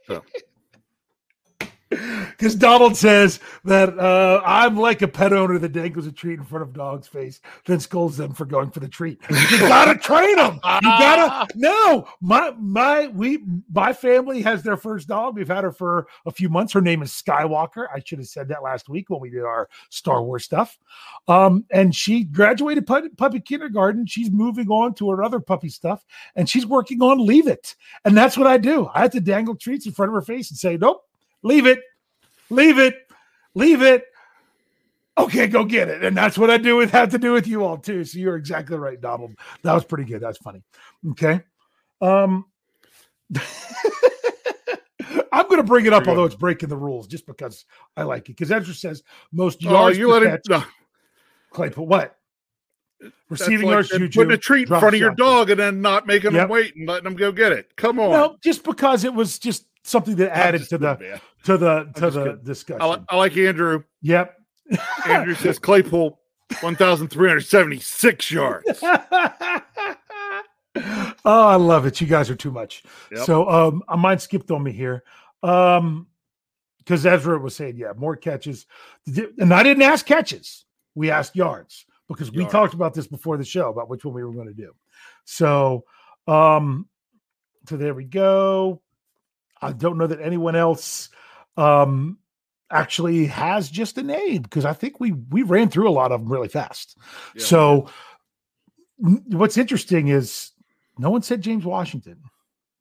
So, 0.06 0.24
Because 2.40 2.54
Donald 2.54 2.96
says 2.96 3.38
that 3.64 3.98
uh, 3.98 4.40
I'm 4.46 4.78
like 4.78 5.02
a 5.02 5.08
pet 5.08 5.34
owner 5.34 5.58
that 5.58 5.72
dangles 5.72 6.06
a 6.06 6.12
treat 6.12 6.38
in 6.38 6.44
front 6.46 6.62
of 6.62 6.72
dog's 6.72 7.06
face, 7.06 7.42
then 7.66 7.80
scolds 7.80 8.16
them 8.16 8.32
for 8.32 8.46
going 8.46 8.70
for 8.70 8.80
the 8.80 8.88
treat. 8.88 9.20
You 9.28 9.36
gotta 9.58 9.98
train 9.98 10.36
them. 10.36 10.54
You 10.54 10.88
gotta 10.88 11.46
no. 11.54 12.08
My 12.22 12.52
my 12.58 13.08
we 13.08 13.44
my 13.70 13.92
family 13.92 14.40
has 14.40 14.62
their 14.62 14.78
first 14.78 15.06
dog. 15.06 15.36
We've 15.36 15.48
had 15.48 15.64
her 15.64 15.70
for 15.70 16.06
a 16.24 16.30
few 16.30 16.48
months. 16.48 16.72
Her 16.72 16.80
name 16.80 17.02
is 17.02 17.10
Skywalker. 17.10 17.88
I 17.94 18.00
should 18.02 18.20
have 18.20 18.28
said 18.28 18.48
that 18.48 18.62
last 18.62 18.88
week 18.88 19.10
when 19.10 19.20
we 19.20 19.28
did 19.28 19.42
our 19.42 19.68
Star 19.90 20.22
Wars 20.22 20.44
stuff. 20.44 20.78
Um, 21.28 21.66
and 21.70 21.94
she 21.94 22.24
graduated 22.24 22.86
puppy, 22.86 23.10
puppy 23.10 23.40
kindergarten. 23.40 24.06
She's 24.06 24.30
moving 24.30 24.68
on 24.68 24.94
to 24.94 25.10
her 25.10 25.22
other 25.22 25.40
puppy 25.40 25.68
stuff, 25.68 26.06
and 26.36 26.48
she's 26.48 26.64
working 26.64 27.02
on 27.02 27.18
Leave 27.18 27.48
It. 27.48 27.76
And 28.06 28.16
that's 28.16 28.38
what 28.38 28.46
I 28.46 28.56
do. 28.56 28.88
I 28.94 29.00
have 29.00 29.10
to 29.10 29.20
dangle 29.20 29.56
treats 29.56 29.84
in 29.84 29.92
front 29.92 30.08
of 30.08 30.14
her 30.14 30.22
face 30.22 30.48
and 30.48 30.58
say, 30.58 30.78
Nope, 30.78 31.04
leave 31.42 31.66
it 31.66 31.80
leave 32.50 32.78
it, 32.78 32.94
leave 33.54 33.82
it. 33.82 34.04
Okay, 35.18 35.48
go 35.48 35.64
get 35.64 35.88
it. 35.88 36.02
And 36.04 36.16
that's 36.16 36.38
what 36.38 36.50
I 36.50 36.56
do 36.56 36.76
with 36.76 36.90
have 36.92 37.10
to 37.10 37.18
do 37.18 37.32
with 37.32 37.46
you 37.46 37.64
all 37.64 37.76
too. 37.76 38.04
So 38.04 38.18
you're 38.18 38.36
exactly 38.36 38.76
right, 38.78 39.00
Donald. 39.00 39.32
That 39.62 39.74
was 39.74 39.84
pretty 39.84 40.04
good. 40.04 40.20
That's 40.20 40.38
funny. 40.38 40.62
Okay. 41.10 41.40
Um 42.00 42.46
I'm 45.32 45.48
gonna 45.48 45.62
bring 45.62 45.86
it 45.86 45.92
up, 45.92 46.06
although 46.08 46.24
it's 46.24 46.34
breaking 46.34 46.68
the 46.68 46.76
rules, 46.76 47.06
just 47.06 47.26
because 47.26 47.64
I 47.96 48.02
like 48.02 48.28
it. 48.28 48.36
Because 48.36 48.50
Ezra 48.50 48.74
says 48.74 49.02
most 49.32 49.62
yards. 49.62 49.96
oh, 49.96 50.00
you 50.00 50.08
let 50.10 50.22
catch- 50.22 50.40
No, 50.48 50.62
Claypool. 51.50 51.86
What? 51.86 52.16
Receiving 53.30 53.66
like 53.66 53.72
yards, 53.74 53.88
Juju. 53.90 54.18
putting 54.20 54.32
a 54.32 54.36
treat 54.36 54.62
in 54.70 54.78
front 54.78 54.94
of 54.94 55.00
your 55.00 55.14
dog 55.14 55.50
and 55.50 55.58
then 55.58 55.80
not 55.80 56.06
making 56.06 56.32
Yep. 56.32 56.42
them 56.42 56.48
wait 56.50 56.76
and 56.76 56.86
letting 56.86 57.04
them 57.04 57.14
go 57.14 57.32
get 57.32 57.52
it. 57.52 57.74
Come 57.76 57.98
on. 57.98 58.10
No, 58.10 58.36
just 58.42 58.62
because 58.64 59.04
it 59.04 59.14
was 59.14 59.38
just 59.38 59.66
something 59.84 60.16
that 60.16 60.36
added 60.36 60.68
to 60.68 60.78
the 60.78 60.94
kidding, 60.96 61.10
man. 61.12 61.20
to 61.44 61.56
the 61.58 61.84
to 61.96 62.10
the 62.10 62.40
discussion. 62.44 62.82
I, 62.82 62.86
li- 62.86 63.04
I 63.08 63.16
like 63.16 63.36
Andrew. 63.36 63.82
yep. 64.02 64.36
Andrew 65.06 65.34
says 65.34 65.58
Claypool, 65.58 66.18
one 66.60 66.76
thousand 66.76 67.08
three 67.08 67.28
hundred 67.28 67.42
seventy-six 67.42 68.30
yards. 68.30 68.78
oh, 68.82 69.62
I 71.24 71.56
love 71.56 71.86
it. 71.86 72.00
You 72.00 72.06
guys 72.06 72.30
are 72.30 72.36
too 72.36 72.50
much. 72.50 72.82
Yep. 73.12 73.26
So 73.26 73.48
um 73.48 73.82
I 73.88 73.96
mine 73.96 74.18
skipped 74.18 74.50
on 74.50 74.62
me 74.62 74.72
here. 74.72 75.02
Um 75.42 76.06
because 76.78 77.06
Ezra 77.06 77.38
was 77.38 77.54
saying, 77.54 77.76
yeah, 77.76 77.92
more 77.96 78.16
catches. 78.16 78.66
And 79.38 79.52
I 79.54 79.62
didn't 79.62 79.82
ask 79.82 80.04
catches. 80.06 80.64
We 80.94 81.10
asked 81.10 81.36
yards 81.36 81.84
because 82.08 82.32
we 82.32 82.38
Yards. 82.40 82.52
talked 82.52 82.74
about 82.74 82.94
this 82.94 83.06
before 83.06 83.36
the 83.36 83.44
show 83.44 83.68
about 83.68 83.88
which 83.88 84.04
one 84.04 84.14
we 84.14 84.24
were 84.24 84.32
going 84.32 84.48
to 84.48 84.54
do. 84.54 84.72
So 85.24 85.84
um 86.26 86.88
so 87.68 87.76
there 87.76 87.94
we 87.94 88.04
go. 88.04 88.80
I 89.62 89.72
don't 89.72 89.98
know 89.98 90.06
that 90.06 90.20
anyone 90.20 90.56
else 90.56 91.08
um 91.56 92.18
actually 92.70 93.26
has 93.26 93.68
just 93.68 93.98
a 93.98 94.02
name 94.02 94.42
because 94.42 94.64
I 94.64 94.72
think 94.72 95.00
we 95.00 95.12
we 95.12 95.42
ran 95.42 95.68
through 95.68 95.88
a 95.88 95.90
lot 95.90 96.12
of 96.12 96.20
them 96.20 96.30
really 96.32 96.48
fast. 96.48 96.96
Yeah. 97.34 97.44
So 97.44 97.88
n- 99.04 99.22
what's 99.28 99.58
interesting 99.58 100.08
is 100.08 100.52
no 100.98 101.10
one 101.10 101.22
said 101.22 101.40
James 101.42 101.64
Washington. 101.64 102.18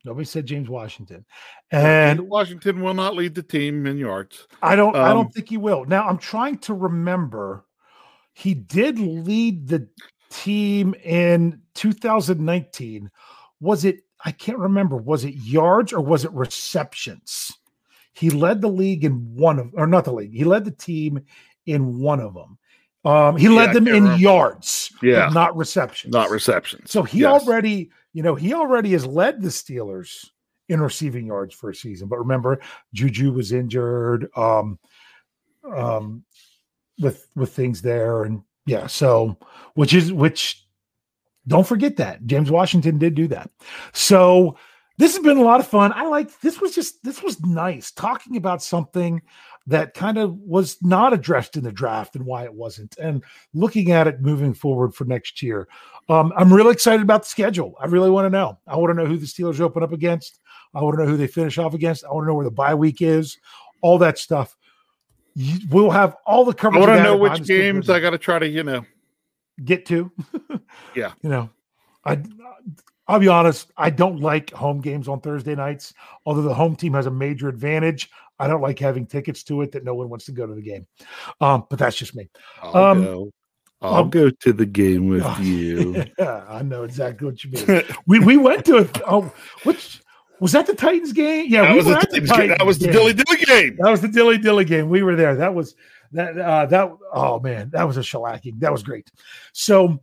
Nobody 0.06 0.26
said 0.26 0.46
James 0.46 0.70
Washington. 0.70 1.26
And 1.72 2.22
Washington 2.22 2.82
will 2.82 2.94
not 2.94 3.16
lead 3.16 3.36
the 3.36 3.44
team 3.44 3.86
in 3.86 3.98
yards. 3.98 4.48
I 4.62 4.76
don't 4.76 4.96
I 4.96 5.10
Um, 5.10 5.18
don't 5.18 5.34
think 5.34 5.50
he 5.50 5.58
will. 5.58 5.86
Now 5.86 6.08
I'm 6.08 6.18
trying 6.18 6.58
to 6.60 6.74
remember 6.74 7.66
he 8.34 8.54
did 8.54 8.98
lead 9.00 9.68
the 9.68 9.90
team 10.30 10.94
in 11.04 11.62
2019. 11.74 13.10
Was 13.60 13.84
it 13.84 14.02
I 14.24 14.32
can't 14.32 14.58
remember. 14.58 14.98
Was 14.98 15.24
it 15.24 15.36
yards 15.36 15.94
or 15.94 16.02
was 16.02 16.26
it 16.26 16.32
receptions? 16.32 17.54
He 18.14 18.30
led 18.30 18.62
the 18.62 18.68
league 18.68 19.06
in 19.06 19.36
one 19.36 19.60
of 19.60 19.72
or 19.76 19.88
not 19.88 20.06
the 20.06 20.14
league. 20.14 20.34
He 20.34 20.44
led 20.44 20.66
the 20.66 20.72
team 20.72 21.22
in 21.66 22.00
one 22.00 22.20
of 22.20 22.34
them. 22.34 22.58
Um, 23.06 23.38
he 23.38 23.48
Yeah, 23.48 23.56
led 23.56 23.74
them 23.74 23.88
in 23.88 24.04
remember. 24.04 24.22
yards, 24.22 24.92
Yeah. 25.02 25.30
not 25.32 25.56
receptions. 25.56 26.14
Not 26.14 26.30
receptions. 26.30 26.92
So 26.92 27.02
he 27.04 27.20
Yes. 27.20 27.44
already, 27.44 27.92
you 28.12 28.24
know, 28.24 28.36
he 28.36 28.54
already 28.54 28.92
has 28.92 29.06
led 29.06 29.42
the 29.42 29.48
Steelers 29.48 30.30
in 30.68 30.82
receiving 30.82 31.28
yards 31.28 31.56
for 31.56 31.70
a 31.70 31.76
season. 31.76 32.10
But 32.10 32.20
remember, 32.20 32.60
Juju 32.94 33.32
was 33.32 33.54
injured, 33.54 34.30
um, 34.36 34.80
um, 35.74 36.26
with 37.00 37.30
with 37.36 37.54
things 37.54 37.82
there, 37.82 38.24
and 38.24 38.42
yeah, 38.66 38.88
so 38.88 39.38
which 39.76 39.94
is 39.94 40.12
which. 40.12 40.66
Don't 41.48 41.68
forget 41.68 41.98
that 41.98 42.26
James 42.26 42.52
Washington 42.52 42.98
did 42.98 43.16
do 43.16 43.28
that. 43.28 43.50
So 43.94 44.58
this 44.98 45.16
has 45.16 45.24
been 45.24 45.38
a 45.38 45.44
lot 45.44 45.60
of 45.60 45.68
fun. 45.68 45.94
I 45.94 46.06
like 46.08 46.40
this 46.42 46.60
was 46.60 46.76
just 46.76 47.04
this 47.04 47.24
was 47.24 47.40
nice 47.42 47.92
talking 47.92 48.36
about 48.38 48.62
something 48.62 49.22
that 49.68 49.94
kind 49.94 50.18
of 50.18 50.34
was 50.40 50.78
not 50.82 51.14
addressed 51.14 51.56
in 51.56 51.64
the 51.64 51.72
draft 51.72 52.16
and 52.16 52.26
why 52.26 52.44
it 52.44 52.54
wasn't, 52.54 52.98
and 52.98 53.24
looking 53.54 53.92
at 53.92 54.08
it 54.08 54.20
moving 54.22 54.54
forward 54.54 54.94
for 54.96 55.06
next 55.06 55.42
year. 55.42 55.68
Um, 56.10 56.34
I'm 56.36 56.52
really 56.52 56.72
excited 56.72 57.02
about 57.02 57.24
the 57.24 57.30
schedule. 57.30 57.76
I 57.80 57.86
really 57.86 58.10
want 58.10 58.26
to 58.26 58.30
know. 58.32 58.58
I 58.68 58.76
want 58.78 58.90
to 58.90 58.96
know 58.96 59.06
who 59.08 59.18
the 59.18 59.28
Steelers 59.28 59.60
open 59.60 59.84
up 59.84 59.94
against. 59.94 60.40
I 60.74 60.82
want 60.82 60.98
to 60.98 61.04
know 61.04 61.10
who 61.10 61.18
they 61.18 61.28
finish 61.28 61.58
off 61.60 61.74
against. 61.76 62.04
I 62.04 62.12
want 62.12 62.24
to 62.24 62.28
know 62.28 62.34
where 62.36 62.46
the 62.46 62.52
bye 62.52 62.74
week 62.76 63.02
is. 63.02 63.38
All 63.82 63.98
that 64.00 64.18
stuff. 64.18 64.58
You- 65.36 65.60
We'll 65.70 65.92
have 65.92 66.16
all 66.26 66.46
the 66.46 66.54
coverage. 66.54 66.84
I 66.84 66.88
want 66.88 66.98
to 66.98 67.04
know 67.04 67.18
which 67.18 67.30
Behind 67.32 67.42
the 67.42 67.46
Steel 67.46 67.58
games 67.74 67.90
I 67.92 68.00
got 68.00 68.10
to 68.10 68.18
try 68.18 68.40
to, 68.40 68.48
you 68.48 68.64
know. 68.64 68.86
Get 69.66 69.86
to. 69.88 70.12
Yeah. 70.96 71.14
You 71.22 71.30
know, 71.30 71.50
I 72.06 72.22
I'll 73.08 73.20
be 73.20 73.28
honest, 73.28 73.72
I 73.76 73.90
don't 73.90 74.20
like 74.20 74.52
home 74.52 74.82
games 74.82 75.08
on 75.08 75.20
Thursday 75.20 75.56
nights. 75.56 75.94
Although 76.26 76.44
the 76.44 76.54
home 76.54 76.76
team 76.76 76.94
has 76.94 77.06
a 77.08 77.12
major 77.12 77.50
advantage, 77.50 78.10
I 78.38 78.48
don't 78.48 78.62
like 78.62 78.78
having 78.78 79.08
tickets 79.08 79.44
to 79.46 79.62
it 79.64 79.72
that 79.72 79.84
no 79.84 79.96
one 79.96 80.10
wants 80.10 80.26
to 80.26 80.32
go 80.32 80.46
to 80.46 80.54
the 80.54 80.62
game. 80.62 80.86
Um, 81.42 81.66
but 81.70 81.80
that's 81.80 81.96
just 81.96 82.16
me. 82.16 82.30
I'll 82.62 82.76
Um, 82.76 83.04
go. 83.04 83.32
I'll 83.82 83.96
um, 84.04 84.10
go 84.10 84.30
to 84.30 84.54
the 84.54 84.66
game 84.66 85.08
with 85.08 85.24
Oh, 85.26 85.38
you. 85.42 86.06
Yeah, 86.20 86.44
I 86.48 86.62
know 86.62 86.84
exactly 86.84 87.26
what 87.26 87.44
you 87.44 87.52
mean. 87.52 87.84
we 88.08 88.20
we 88.20 88.38
went 88.38 88.66
to 88.66 88.78
it. 88.78 89.02
Oh, 89.08 89.32
which 89.64 90.02
was 90.40 90.52
that 90.52 90.68
the 90.68 90.76
Titans 90.76 91.14
game? 91.14 91.46
Yeah, 91.50 91.64
that, 91.64 91.72
we 91.72 91.78
was 91.78 91.86
were 91.88 91.94
the, 91.94 92.00
at 92.00 92.10
the 92.12 92.20
Titans 92.22 92.38
game. 92.38 92.50
that 92.50 92.66
was 92.66 92.78
the 92.80 92.92
dilly 92.92 93.14
dilly 93.14 93.46
game. 93.46 93.78
That 93.80 93.90
was 93.90 94.02
the 94.02 94.08
dilly 94.08 94.38
dilly 94.38 94.66
game. 94.66 94.90
We 94.90 95.02
were 95.04 95.16
there. 95.16 95.36
That 95.36 95.54
was 95.56 95.76
that 96.12 96.38
uh 96.38 96.66
that 96.68 96.92
oh 97.14 97.40
man, 97.40 97.70
that 97.72 97.86
was 97.86 97.98
a 97.98 98.02
shellacking. 98.02 98.60
That 98.60 98.72
was 98.72 98.84
great. 98.84 99.12
So 99.54 100.02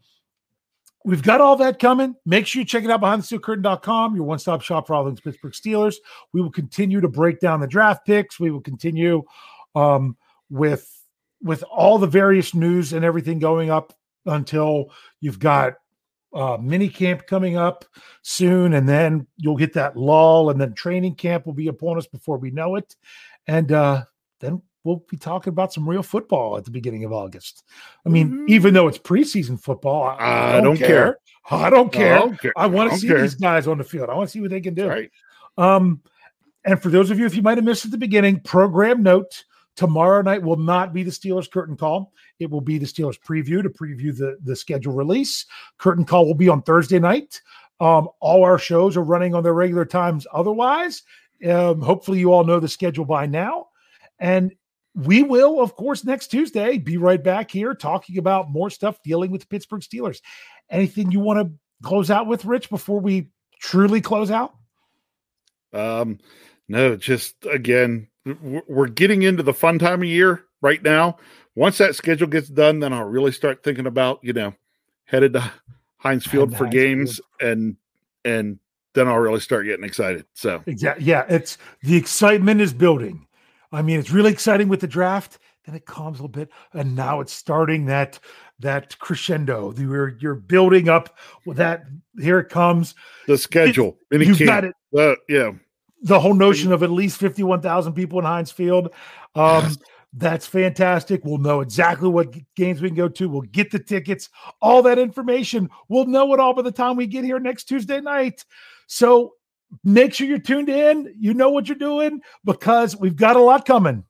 we've 1.05 1.23
got 1.23 1.41
all 1.41 1.57
that 1.57 1.79
coming. 1.79 2.15
Make 2.25 2.47
sure 2.47 2.61
you 2.61 2.67
check 2.67 2.85
it 2.85 2.91
out 2.91 3.01
behind 3.01 3.23
the 3.23 3.27
steel 3.27 3.39
curtain.com, 3.39 4.17
your 4.17 4.25
one-stop 4.25 4.61
shop 4.61 4.87
for 4.87 4.95
all 4.95 5.05
things 5.05 5.21
Pittsburgh 5.21 5.53
Steelers. 5.53 5.97
We 6.33 6.43
will 6.43 6.51
continue 6.51 7.01
to 7.01 7.09
break 7.09 7.41
down 7.41 7.61
the 7.61 7.67
draft 7.67 8.05
picks. 8.07 8.41
We 8.41 8.51
will 8.51 8.61
continue 8.61 9.23
um 9.75 10.17
with 10.51 10.91
with 11.43 11.63
all 11.65 11.99
the 11.99 12.07
various 12.07 12.55
news 12.55 12.93
and 12.93 13.05
everything 13.05 13.39
going 13.39 13.71
up 13.71 13.93
until 14.27 14.91
you've 15.21 15.39
got 15.39 15.75
uh 16.35 16.57
mini 16.61 16.89
camp 16.89 17.27
coming 17.27 17.57
up 17.57 17.85
soon 18.23 18.75
and 18.75 18.89
then 18.89 19.27
you'll 19.37 19.57
get 19.57 19.73
that 19.75 19.97
lull 19.97 20.51
and 20.51 20.61
then 20.61 20.75
training 20.75 21.15
camp 21.15 21.47
will 21.47 21.53
be 21.53 21.69
upon 21.69 21.97
us 21.97 22.07
before 22.07 22.37
we 22.37 22.51
know 22.51 22.75
it 22.77 22.97
and 23.47 23.71
uh 23.71 24.03
then 24.41 24.61
we'll 24.87 25.05
be 25.11 25.17
talking 25.17 25.51
about 25.51 25.73
some 25.73 25.89
real 25.89 26.03
football 26.03 26.57
at 26.57 26.65
the 26.65 26.71
beginning 26.71 27.05
of 27.05 27.13
August. 27.13 27.65
I 28.07 28.09
mean, 28.09 28.31
Mhm. 28.31 28.49
even 28.49 28.73
though 28.73 28.89
it's 28.89 28.99
preseason 28.99 29.61
football, 29.61 30.05
I, 30.05 30.59
I 30.59 30.61
don't 30.61 30.77
care. 30.79 31.19
I 31.51 31.69
don't 31.69 31.93
care. 31.93 32.17
I 32.17 32.19
don't 32.19 32.41
care. 32.41 32.53
I 32.57 32.67
want 32.67 32.93
to 32.93 32.99
see 32.99 33.09
care. 33.09 33.21
these 33.21 33.35
guys 33.35 33.67
on 33.67 33.79
the 33.79 33.85
field. 33.85 34.09
I 34.09 34.15
want 34.15 34.29
to 34.29 34.33
see 34.33 34.41
what 34.41 34.51
they 34.51 34.61
can 34.61 34.75
do. 34.75 34.89
Right. 34.89 35.11
Um, 35.59 36.01
and 36.65 36.81
for 36.81 36.89
those 36.89 37.11
of 37.11 37.19
you, 37.19 37.27
if 37.27 37.35
you 37.37 37.43
might 37.43 37.59
have 37.59 37.65
missed 37.65 37.85
at 37.85 37.91
the 37.91 37.99
beginning, 37.99 38.41
program 38.41 39.03
note 39.03 39.45
tomorrow 39.77 40.23
night 40.23 40.43
will 40.43 40.57
not 40.57 40.93
be 40.93 41.03
the 41.03 41.11
Steelers 41.11 41.51
curtain 41.51 41.77
call. 41.77 42.13
It 42.39 42.51
will 42.51 42.61
be 42.61 42.79
the 42.79 42.87
Steelers 42.87 43.21
preview 43.21 43.63
to 43.63 43.69
preview 43.69 44.17
the, 44.17 44.39
the 44.43 44.57
schedule 44.57 44.93
release. 44.95 45.47
Curtain 45.79 46.05
call 46.05 46.27
will 46.27 46.35
be 46.35 46.49
on 46.49 46.63
Thursday 46.63 46.99
night. 46.99 47.41
Um, 47.79 48.09
all 48.21 48.43
our 48.43 48.59
shows 48.59 48.97
are 48.97 49.05
running 49.05 49.35
on 49.35 49.43
their 49.43 49.55
regular 49.55 49.85
times 49.85 50.27
otherwise. 50.33 51.03
Um, 51.47 51.83
hopefully, 51.83 52.19
you 52.19 52.33
all 52.33 52.45
know 52.45 52.59
the 52.59 52.69
schedule 52.69 53.05
by 53.05 53.27
now. 53.27 53.69
And 54.19 54.55
we 54.97 55.23
will, 55.23 55.61
of 55.61 55.77
course, 55.77 56.05
next 56.05 56.29
Tuesday 56.29 56.79
be 56.79 56.97
right 56.97 57.23
back 57.23 57.51
here 57.51 57.75
talking 57.75 58.17
about 58.17 58.51
more 58.51 58.71
stuff 58.71 59.01
dealing 59.03 59.31
with 59.31 59.43
the 59.43 59.47
Pittsburgh 59.47 59.83
Steelers. 59.83 60.21
Anything 60.71 61.13
you 61.13 61.21
want 61.21 61.47
to 61.47 61.87
close 61.87 62.11
out 62.11 62.27
with, 62.27 62.47
Rich, 62.47 62.71
before 62.71 62.99
we 62.99 63.29
truly 63.61 64.01
close 64.01 64.31
out? 64.31 64.55
Um, 65.75 66.19
no, 66.69 66.97
just 66.97 67.35
again, 67.45 68.09
we're 68.67 68.89
getting 68.89 69.23
into 69.23 69.43
the 69.43 69.53
fun 69.53 69.79
time 69.79 70.03
of 70.03 70.09
year 70.09 70.45
right 70.63 70.83
now. 70.83 71.19
Once 71.55 71.79
that 71.79 71.95
schedule 71.95 72.27
gets 72.27 72.49
done, 72.49 72.81
then 72.81 72.93
I'll 72.93 73.05
really 73.05 73.33
start 73.33 73.63
thinking 73.63 73.87
about, 73.87 74.21
you 74.23 74.33
know, 74.33 74.55
headed 75.05 75.35
to 75.35 75.53
Heinz 75.99 76.27
Field 76.27 76.57
for 76.57 76.65
Heinz 76.65 76.75
games 76.75 77.21
Field. 77.39 77.53
and 77.53 77.77
and 78.25 78.59
then 78.95 79.09
I'll 79.09 79.19
really 79.19 79.41
start 79.41 79.67
getting 79.67 79.85
excited. 79.85 80.25
So 80.33 80.63
exactly, 80.67 81.05
yeah, 81.05 81.27
it's 81.29 81.59
the 81.83 81.97
excitement 81.97 82.63
is 82.63 82.73
building. 82.73 83.27
I 83.73 83.83
mean, 83.83 83.99
it's 84.01 84.11
really 84.11 84.33
exciting 84.33 84.69
with 84.69 84.81
the 84.81 84.87
draft. 84.87 85.39
Then 85.65 85.75
it 85.75 85.87
calms 85.87 86.19
a 86.19 86.23
little 86.23 86.29
bit, 86.29 86.51
and 86.73 86.95
now 86.95 87.21
it's 87.21 87.33
starting 87.33 87.87
that 87.87 88.19
that 88.61 88.99
crescendo. 88.99 89.75
You're 89.77 90.17
you're 90.21 90.35
building 90.35 90.89
up 90.89 91.17
with 91.45 91.57
that. 91.57 91.85
Here 92.19 92.39
it 92.39 92.49
comes. 92.49 92.95
The 93.27 93.37
schedule. 93.37 93.99
It, 94.11 94.23
you've 94.23 94.39
got 94.39 94.65
it. 94.65 94.75
Uh, 94.97 95.15
yeah. 95.29 95.53
The 96.03 96.21
whole 96.21 96.35
notion 96.35 96.73
of 96.73 96.83
at 96.83 96.91
least 96.91 97.19
fifty 97.19 97.43
one 97.43 97.61
thousand 97.61 97.95
people 97.95 98.19
in 98.19 98.25
Heinz 98.25 98.51
Field. 98.51 98.91
Um. 99.35 99.77
That's 100.19 100.47
fantastic. 100.47 101.27
We'll 101.27 101.37
know 101.37 101.61
exactly 101.61 102.09
what 102.09 102.35
games 102.55 102.81
we 102.81 102.89
can 102.89 102.97
go 102.97 103.07
to. 103.07 103.29
We'll 103.29 103.43
get 103.43 103.71
the 103.71 103.79
tickets, 103.79 104.31
all 104.63 104.81
that 104.85 104.99
information. 104.99 105.69
We'll 105.91 106.07
know 106.07 106.33
it 106.33 106.41
all 106.41 106.55
by 106.55 106.63
the 106.63 106.73
time 106.73 106.97
we 106.97 107.07
get 107.07 107.23
here 107.23 107.39
next 107.39 107.65
Tuesday 107.65 108.01
night. 108.01 108.43
So 108.87 109.35
make 109.85 110.15
sure 110.15 110.27
you're 110.27 110.39
tuned 110.39 110.69
in. 110.69 111.15
You 111.19 111.35
know 111.35 111.51
what 111.51 111.69
you're 111.69 111.77
doing 111.77 112.21
because 112.45 112.97
we've 112.97 113.17
got 113.17 113.37
a 113.37 113.41
lot 113.41 113.65
coming. 113.65 114.05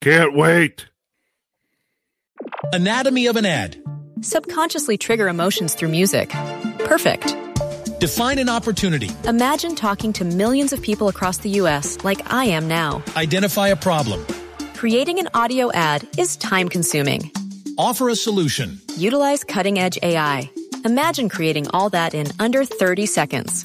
Can't 0.00 0.34
wait. 0.34 0.88
Anatomy 2.72 3.26
of 3.26 3.36
an 3.36 3.46
ad. 3.46 3.82
Subconsciously 4.20 4.98
trigger 4.98 5.28
emotions 5.28 5.74
through 5.74 5.88
music. 5.88 6.30
Perfect. 6.80 7.36
Define 7.98 8.38
an 8.38 8.48
opportunity. 8.48 9.10
Imagine 9.24 9.74
talking 9.74 10.12
to 10.14 10.24
millions 10.24 10.72
of 10.72 10.82
people 10.82 11.08
across 11.08 11.38
the 11.38 11.50
U.S. 11.50 12.04
like 12.04 12.32
I 12.32 12.44
am 12.44 12.68
now. 12.68 13.02
Identify 13.16 13.68
a 13.68 13.76
problem. 13.76 14.24
Creating 14.74 15.18
an 15.18 15.28
audio 15.32 15.72
ad 15.72 16.06
is 16.18 16.36
time 16.36 16.68
consuming. 16.68 17.30
Offer 17.78 18.10
a 18.10 18.16
solution. 18.16 18.80
Utilize 18.96 19.44
cutting 19.44 19.78
edge 19.78 19.98
AI. 20.02 20.50
Imagine 20.84 21.28
creating 21.28 21.68
all 21.70 21.88
that 21.90 22.14
in 22.14 22.26
under 22.38 22.64
30 22.64 23.06
seconds. 23.06 23.64